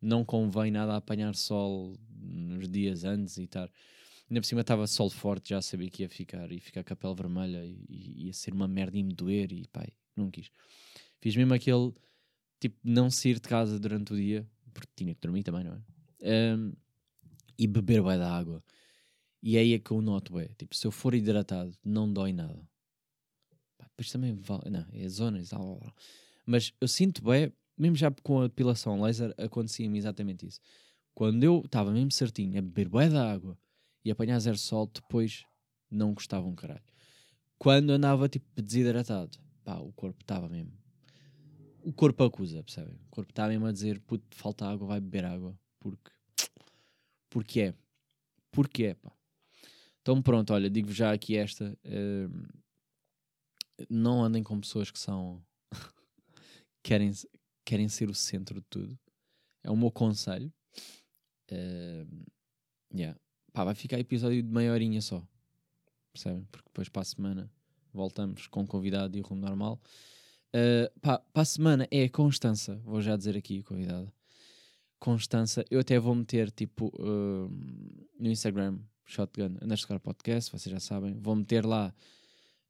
não 0.00 0.24
convém 0.24 0.70
nada 0.70 0.96
apanhar 0.96 1.34
sol 1.34 1.98
nos 2.08 2.68
dias 2.68 3.04
antes 3.04 3.36
e 3.38 3.44
estar. 3.44 3.70
Ainda 4.28 4.40
por 4.40 4.46
cima 4.46 4.60
estava 4.60 4.86
sol 4.86 5.08
forte, 5.08 5.50
já 5.50 5.62
sabia 5.62 5.88
que 5.88 6.02
ia 6.02 6.08
ficar 6.08 6.50
e 6.50 6.60
ficar 6.60 6.82
com 6.82 6.92
a 6.92 6.96
pele 6.96 7.14
vermelha 7.14 7.64
e, 7.64 7.84
e 7.88 8.26
ia 8.26 8.32
ser 8.32 8.52
uma 8.52 8.66
merda 8.66 8.98
e 8.98 9.02
me 9.02 9.14
doer 9.14 9.52
e 9.52 9.66
pai, 9.68 9.88
não 10.16 10.30
quis. 10.30 10.50
Fiz 11.20 11.36
mesmo 11.36 11.54
aquele 11.54 11.92
tipo 12.60 12.76
não 12.82 13.10
sair 13.10 13.34
de 13.34 13.48
casa 13.48 13.78
durante 13.78 14.12
o 14.12 14.16
dia, 14.16 14.46
porque 14.72 14.90
tinha 14.96 15.14
que 15.14 15.20
dormir 15.20 15.42
também, 15.42 15.64
não 15.64 15.74
é? 15.74 16.56
Um, 16.56 16.72
e 17.58 17.66
beber 17.66 18.02
bem 18.02 18.18
da 18.18 18.30
água. 18.30 18.62
E 19.42 19.56
aí 19.56 19.74
é 19.74 19.78
que 19.78 19.90
eu 19.90 20.02
noto, 20.02 20.38
é, 20.38 20.48
tipo, 20.58 20.74
se 20.74 20.86
eu 20.86 20.90
for 20.90 21.14
hidratado, 21.14 21.72
não 21.84 22.12
dói 22.12 22.32
nada. 22.32 22.68
Depois 23.96 24.12
também 24.12 24.34
vale. 24.34 24.68
Não, 24.68 24.86
é 24.92 25.08
zonas. 25.08 25.50
Mas 26.44 26.72
eu 26.78 26.86
sinto 26.86 27.24
bem, 27.24 27.50
mesmo 27.78 27.96
já 27.96 28.10
com 28.22 28.42
a 28.42 28.46
depilação 28.46 29.00
laser, 29.00 29.34
acontecia-me 29.38 29.96
exatamente 29.96 30.46
isso. 30.46 30.60
Quando 31.14 31.42
eu 31.42 31.62
estava 31.64 31.90
mesmo 31.90 32.12
certinho 32.12 32.58
a 32.58 32.62
beber 32.62 32.88
bué 32.90 33.08
da 33.08 33.32
água 33.32 33.58
e 34.04 34.10
apanhar 34.10 34.38
zero 34.38 34.58
sol, 34.58 34.86
depois 34.92 35.44
não 35.90 36.12
gostava 36.12 36.46
um 36.46 36.54
caralho. 36.54 36.84
Quando 37.58 37.90
andava 37.90 38.28
tipo 38.28 38.60
desidratado, 38.60 39.38
pá, 39.64 39.76
o 39.78 39.90
corpo 39.92 40.20
estava 40.20 40.46
mesmo. 40.46 40.72
O 41.82 41.92
corpo 41.92 42.22
acusa, 42.22 42.62
percebem? 42.62 42.94
O 43.06 43.10
corpo 43.10 43.30
está 43.30 43.48
mesmo 43.48 43.64
a 43.64 43.72
dizer, 43.72 43.98
puto, 44.00 44.24
falta 44.36 44.66
água, 44.66 44.88
vai 44.88 45.00
beber 45.00 45.24
água. 45.24 45.58
Porque. 45.80 46.10
Porque 47.30 47.60
é. 47.60 47.74
Porque 48.50 48.84
é, 48.84 48.94
pá. 48.94 49.12
Então 50.02 50.20
pronto, 50.20 50.52
olha, 50.52 50.68
digo 50.68 50.92
já 50.92 51.12
aqui 51.12 51.36
esta. 51.36 51.76
Uh, 51.84 52.46
não 53.88 54.22
andem 54.22 54.42
com 54.42 54.60
pessoas 54.60 54.90
que 54.90 54.98
são. 54.98 55.42
querem, 56.82 57.12
querem 57.64 57.88
ser 57.88 58.08
o 58.08 58.14
centro 58.14 58.60
de 58.60 58.66
tudo. 58.68 58.98
É 59.62 59.70
o 59.70 59.76
meu 59.76 59.90
conselho. 59.90 60.52
Uh, 61.50 62.26
yeah. 62.94 63.18
Pá, 63.52 63.64
vai 63.64 63.74
ficar 63.74 63.98
episódio 63.98 64.42
de 64.42 64.48
meia 64.48 64.72
horinha 64.72 65.00
só. 65.00 65.26
Percebem? 66.12 66.44
Porque 66.50 66.68
depois 66.68 66.88
para 66.88 67.02
a 67.02 67.04
semana 67.04 67.52
voltamos 67.92 68.46
com 68.46 68.66
convidado 68.66 69.16
e 69.16 69.20
rumo 69.20 69.40
normal. 69.40 69.80
Uh, 70.54 71.00
pá, 71.00 71.18
para 71.18 71.42
a 71.42 71.44
semana 71.44 71.88
é 71.90 72.04
a 72.04 72.10
Constança, 72.10 72.76
vou 72.84 73.02
já 73.02 73.16
dizer 73.16 73.36
aqui, 73.36 73.62
convidada. 73.62 74.12
Constança, 74.98 75.64
eu 75.70 75.80
até 75.80 75.98
vou 75.98 76.14
meter 76.14 76.50
tipo 76.50 76.86
uh, 76.98 77.50
no 78.18 78.30
Instagram, 78.30 78.78
Shotgun 79.04 79.56
underscore 79.60 80.00
podcast, 80.00 80.50
vocês 80.50 80.72
já 80.72 80.80
sabem, 80.80 81.18
vou 81.18 81.36
meter 81.36 81.66
lá 81.66 81.94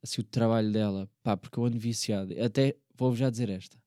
assim 0.07 0.21
o 0.21 0.23
trabalho 0.23 0.71
dela, 0.71 1.09
pá, 1.21 1.35
porque 1.35 1.59
eu 1.59 1.65
ando 1.65 1.77
viciado. 1.77 2.33
Até 2.41 2.75
vou 2.95 3.15
já 3.15 3.29
dizer 3.29 3.49
esta. 3.49 3.77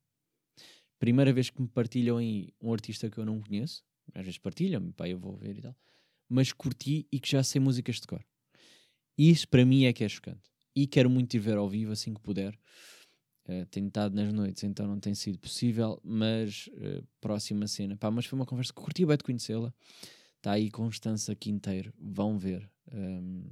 Primeira 0.99 1.33
vez 1.33 1.49
que 1.49 1.61
me 1.61 1.69
partilham 1.69 2.19
aí 2.19 2.53
um 2.61 2.73
artista 2.73 3.09
que 3.09 3.19
eu 3.19 3.25
não 3.25 3.41
conheço, 3.41 3.83
às 4.15 4.23
vezes 4.23 4.39
partilham-me, 4.39 4.93
pá, 4.93 5.09
eu 5.09 5.19
vou 5.19 5.35
ver 5.35 5.57
e 5.57 5.63
tal, 5.63 5.75
mas 6.29 6.53
curti 6.53 7.07
e 7.11 7.19
que 7.19 7.31
já 7.31 7.43
sei 7.43 7.61
músicas 7.61 7.97
de 7.97 8.07
cor. 8.07 8.25
Isso 9.17 9.49
para 9.49 9.65
mim 9.65 9.85
é 9.85 9.93
que 9.93 10.05
é 10.05 10.09
chocante. 10.09 10.51
E 10.75 10.87
quero 10.87 11.11
muito 11.11 11.35
ir 11.35 11.41
ver 11.41 11.57
ao 11.57 11.69
vivo 11.69 11.93
assim 11.93 12.15
que 12.15 12.21
puder. 12.21 12.55
Uh, 13.49 13.67
tenho 13.67 13.89
estado 13.89 14.15
nas 14.15 14.33
noites, 14.33 14.63
então 14.63 14.87
não 14.87 15.01
tem 15.01 15.15
sido 15.15 15.39
possível, 15.39 16.01
mas 16.05 16.69
uh, 16.69 17.05
próxima 17.21 17.67
cena. 17.67 17.97
Pá, 17.97 18.11
mas 18.11 18.27
foi 18.27 18.39
uma 18.39 18.47
conversa 18.47 18.73
que 18.73 18.81
curti 18.81 19.05
bem 19.05 19.17
de 19.17 19.25
conhecê-la. 19.25 19.75
Está 20.37 20.53
aí 20.53 20.71
Constança 20.71 21.35
Quinteiro. 21.35 21.93
Vão 21.99 22.39
ver. 22.39 22.71
Um, 22.93 23.45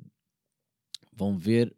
vão 1.13 1.37
ver. 1.37 1.75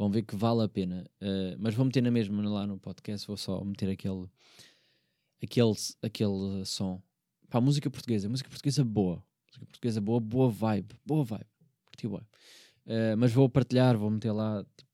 Vão 0.00 0.08
ver 0.08 0.22
que 0.22 0.34
vale 0.34 0.62
a 0.62 0.68
pena. 0.68 1.04
Uh, 1.20 1.54
mas 1.58 1.74
vou 1.74 1.84
meter 1.84 2.02
na 2.02 2.10
mesma 2.10 2.42
lá 2.48 2.66
no 2.66 2.78
podcast. 2.78 3.26
Vou 3.26 3.36
só 3.36 3.62
meter 3.62 3.90
aquele, 3.90 4.26
aquele, 5.42 5.74
aquele 6.00 6.64
som. 6.64 7.02
Pá, 7.50 7.60
música 7.60 7.90
portuguesa. 7.90 8.26
Música 8.26 8.48
portuguesa 8.48 8.82
boa. 8.82 9.22
Música 9.48 9.66
portuguesa 9.66 10.00
boa, 10.00 10.18
boa 10.18 10.48
vibe. 10.48 10.94
Boa 11.04 11.22
vibe. 11.22 11.46
Curti 11.84 12.08
bem. 12.08 12.26
Uh, 12.86 13.14
mas 13.18 13.30
vou 13.30 13.46
partilhar, 13.46 13.94
vou 13.98 14.08
meter 14.08 14.32
lá 14.32 14.64
tipo, 14.74 14.90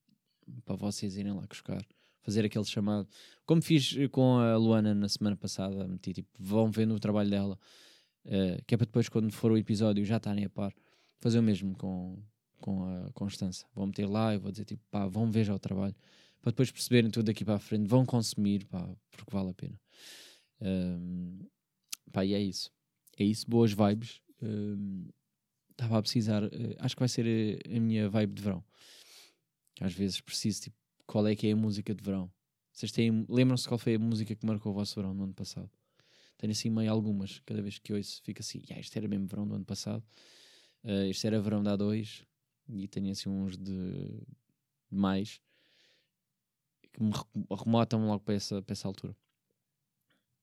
para 0.64 0.74
vocês 0.74 1.16
irem 1.16 1.32
lá 1.32 1.46
buscar 1.48 1.86
fazer 2.22 2.44
aquele 2.44 2.64
chamado. 2.64 3.06
Como 3.46 3.62
fiz 3.62 3.94
com 4.10 4.38
a 4.38 4.56
Luana 4.56 4.92
na 4.92 5.08
semana 5.08 5.36
passada, 5.36 5.86
meti 5.86 6.14
tipo, 6.14 6.30
vão 6.36 6.68
vendo 6.68 6.96
o 6.96 6.98
trabalho 6.98 7.30
dela, 7.30 7.56
uh, 8.24 8.60
que 8.66 8.74
é 8.74 8.76
para 8.76 8.86
depois, 8.86 9.08
quando 9.08 9.30
for 9.30 9.52
o 9.52 9.56
episódio, 9.56 10.04
já 10.04 10.16
estarem 10.16 10.46
a 10.46 10.50
par. 10.50 10.74
Fazer 11.20 11.38
o 11.38 11.42
mesmo 11.44 11.76
com, 11.76 12.20
com 12.60 12.84
a 12.84 13.10
Constança. 13.12 13.66
Vou 13.74 13.86
meter 13.86 14.06
lá 14.06 14.34
e 14.34 14.38
vou 14.38 14.50
dizer 14.50 14.64
tipo, 14.64 14.82
pá, 14.90 15.06
vão 15.06 15.30
ver 15.30 15.44
já 15.44 15.54
o 15.54 15.58
trabalho, 15.58 15.94
para 16.40 16.50
depois 16.52 16.70
perceberem 16.70 17.10
tudo 17.10 17.26
daqui 17.26 17.44
para 17.44 17.54
a 17.54 17.58
frente, 17.58 17.86
vão 17.86 18.04
consumir, 18.04 18.64
pá, 18.66 18.88
porque 19.10 19.30
vale 19.30 19.50
a 19.50 19.54
pena. 19.54 19.80
Um, 20.60 21.38
pá, 22.12 22.24
e 22.24 22.34
é 22.34 22.40
isso. 22.40 22.70
É 23.18 23.24
isso, 23.24 23.48
boas 23.48 23.72
vibes. 23.72 24.20
Estava 25.70 25.98
a 25.98 26.02
precisar, 26.02 26.44
uh, 26.44 26.50
acho 26.78 26.94
que 26.94 27.00
vai 27.00 27.08
ser 27.08 27.26
a, 27.26 27.76
a 27.76 27.80
minha 27.80 28.08
vibe 28.08 28.34
de 28.34 28.42
verão. 28.42 28.64
Às 29.80 29.92
vezes 29.92 30.20
preciso 30.20 30.62
tipo 30.62 30.76
qual 31.06 31.26
é 31.26 31.36
que 31.36 31.46
é 31.46 31.52
a 31.52 31.56
música 31.56 31.94
de 31.94 32.02
verão. 32.02 32.30
Vocês 32.72 32.92
têm, 32.92 33.24
lembram-se 33.28 33.66
qual 33.66 33.78
foi 33.78 33.94
a 33.94 33.98
música 33.98 34.34
que 34.34 34.44
marcou 34.44 34.72
o 34.72 34.74
vosso 34.74 34.94
verão 34.94 35.14
no 35.14 35.24
ano 35.24 35.34
passado? 35.34 35.70
Tenho 36.36 36.50
assim 36.50 36.68
meio 36.68 36.90
algumas, 36.90 37.40
cada 37.46 37.62
vez 37.62 37.78
que 37.78 37.92
ouço 37.92 38.20
fica 38.22 38.42
assim, 38.42 38.58
yeah, 38.64 38.78
isto 38.78 38.94
era 38.96 39.08
mesmo 39.08 39.26
verão 39.26 39.46
do 39.46 39.54
ano 39.54 39.64
passado, 39.64 40.04
uh, 40.84 41.06
isto 41.08 41.26
era 41.26 41.40
verão 41.40 41.62
há 41.66 41.76
dois, 41.76 42.24
e 42.68 42.88
tenho 42.88 43.10
assim 43.10 43.28
uns 43.28 43.56
de, 43.56 44.22
mais 44.90 45.40
que 46.92 47.02
me 47.02 47.12
remotam 47.50 48.06
logo 48.06 48.24
para 48.24 48.34
essa, 48.34 48.62
para 48.62 48.72
essa 48.72 48.88
altura. 48.88 49.16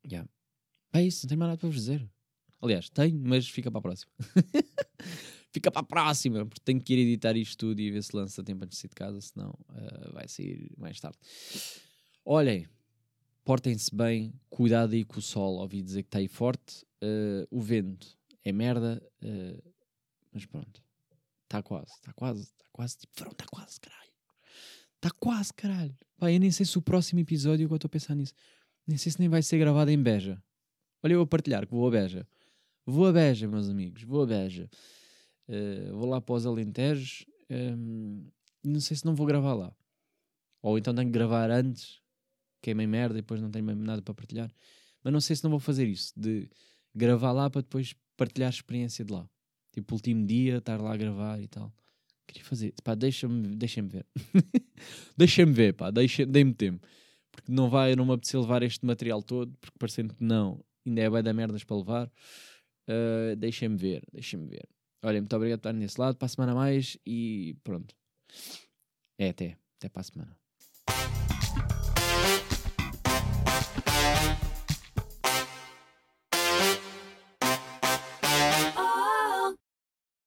Yeah. 0.05 0.29
É 0.93 1.01
isso, 1.01 1.25
não 1.25 1.29
tenho 1.29 1.39
mais 1.39 1.49
nada 1.49 1.59
para 1.59 1.69
vos 1.69 1.75
dizer. 1.75 2.07
Aliás, 2.61 2.89
tenho, 2.89 3.19
mas 3.19 3.49
fica 3.49 3.71
para 3.71 3.79
a 3.79 3.81
próxima. 3.81 4.11
fica 5.51 5.71
para 5.71 5.81
a 5.81 5.85
próxima, 5.85 6.45
porque 6.45 6.61
tenho 6.63 6.81
que 6.81 6.93
ir 6.93 6.99
editar 6.99 7.35
isto 7.35 7.57
tudo 7.57 7.79
e 7.79 7.91
ver 7.91 8.03
se 8.03 8.15
lança 8.15 8.43
tempo 8.43 8.63
antes 8.63 8.77
de 8.77 8.81
sair 8.81 8.89
de 8.89 8.95
casa, 8.95 9.21
senão 9.21 9.49
uh, 9.69 10.13
vai 10.13 10.27
sair 10.27 10.71
mais 10.77 10.99
tarde. 10.99 11.17
Olhem, 12.23 12.67
portem-se 13.43 13.93
bem, 13.93 14.33
cuidado 14.49 14.93
aí 14.93 15.03
com 15.03 15.19
o 15.19 15.21
sol, 15.21 15.55
ouvi 15.55 15.81
dizer 15.81 16.03
que 16.03 16.07
está 16.07 16.19
aí 16.19 16.27
forte, 16.27 16.85
uh, 17.03 17.47
o 17.49 17.59
vento 17.61 18.17
é 18.43 18.51
merda, 18.51 19.01
uh, 19.23 19.73
mas 20.31 20.45
pronto, 20.45 20.82
está 21.53 21.61
quase, 21.61 21.91
está 21.91 22.11
quase, 22.13 22.41
está 22.41 22.65
quase, 22.71 22.97
tipo, 22.97 23.13
verão 23.15 23.31
está 23.31 23.45
quase, 23.45 23.79
caralho. 23.79 24.11
Está 24.95 25.11
quase, 25.11 25.53
caralho. 25.53 25.97
Pá, 26.17 26.31
eu 26.31 26.39
nem 26.39 26.49
sei 26.49 26.65
se 26.65 26.77
o 26.77 26.81
próximo 26.81 27.19
episódio, 27.19 27.67
que 27.67 27.73
eu 27.73 27.75
estou 27.75 27.87
a 27.87 27.91
pensar 27.91 28.15
nisso, 28.15 28.33
nem 28.87 28.97
sei 28.97 29.11
se 29.11 29.19
nem 29.19 29.29
vai 29.29 29.43
ser 29.43 29.59
gravado 29.59 29.91
em 29.91 30.01
Beja. 30.01 30.41
Olha 31.03 31.13
eu 31.13 31.21
a 31.21 31.27
partilhar 31.27 31.67
que 31.67 31.73
vou 31.73 31.87
a 31.87 31.91
Beja. 31.91 32.27
Vou 32.85 33.05
a 33.05 33.11
Beja, 33.11 33.47
meus 33.47 33.69
amigos, 33.69 34.03
vou 34.03 34.23
a 34.23 34.25
Beja. 34.25 34.69
Uh, 35.47 35.95
vou 35.95 36.09
lá 36.09 36.19
para 36.19 36.35
os 36.35 36.45
Alentejos 36.45 37.25
um, 37.49 38.25
e 38.63 38.69
não 38.69 38.79
sei 38.79 38.97
se 38.97 39.05
não 39.05 39.13
vou 39.13 39.27
gravar 39.27 39.53
lá. 39.53 39.75
Ou 40.61 40.77
então 40.77 40.95
tenho 40.95 41.09
que 41.09 41.13
gravar 41.13 41.51
antes, 41.51 42.01
queimei 42.61 42.87
merda 42.87 43.19
e 43.19 43.21
depois 43.21 43.41
não 43.41 43.51
tenho 43.51 43.65
mesmo 43.65 43.83
nada 43.83 44.01
para 44.01 44.13
partilhar. 44.13 44.51
Mas 45.03 45.13
não 45.13 45.19
sei 45.19 45.35
se 45.35 45.43
não 45.43 45.51
vou 45.51 45.59
fazer 45.59 45.85
isso, 45.85 46.13
de 46.15 46.49
gravar 46.95 47.33
lá 47.33 47.49
para 47.49 47.61
depois 47.61 47.93
partilhar 48.15 48.47
a 48.47 48.55
experiência 48.55 49.03
de 49.03 49.11
lá. 49.11 49.29
Tipo, 49.73 49.95
último 49.95 50.25
dia, 50.25 50.57
estar 50.57 50.79
lá 50.79 50.93
a 50.93 50.97
gravar 50.97 51.41
e 51.41 51.47
tal. 51.47 51.73
Queria 52.27 52.43
fazer, 52.45 52.73
pá, 52.83 52.95
deixa-me 52.95 53.55
deixa 53.55 53.81
ver. 53.81 54.05
deixa-me 55.17 55.51
ver, 55.51 55.73
pá, 55.73 55.91
deixa, 55.91 56.25
dê-me 56.25 56.53
tempo. 56.53 56.87
Porque 57.31 57.51
não 57.51 57.69
vai, 57.69 57.95
não 57.95 58.05
me 58.05 58.13
apetecer 58.13 58.39
levar 58.39 58.63
este 58.63 58.85
material 58.85 59.21
todo, 59.21 59.51
porque 59.59 59.77
parecendo 59.77 60.13
que 60.13 60.23
não, 60.23 60.63
ainda 60.85 61.01
é 61.01 61.09
bem 61.09 61.23
da 61.23 61.33
merdas 61.33 61.63
para 61.63 61.77
levar. 61.77 62.07
Uh, 62.87 63.35
deixa-me 63.35 63.75
ver, 63.75 64.03
deixa-me 64.13 64.47
ver. 64.47 64.67
Olha, 65.03 65.19
muito 65.19 65.35
obrigado 65.35 65.59
por 65.59 65.69
estar 65.69 65.73
nesse 65.73 65.99
lado. 65.99 66.15
Para 66.15 66.27
a 66.27 66.29
semana 66.29 66.55
mais 66.55 66.97
e 67.05 67.57
pronto. 67.63 67.95
É 69.17 69.29
até. 69.29 69.57
Até 69.77 69.89
para 69.89 70.01
a 70.01 70.03
semana. 70.03 70.42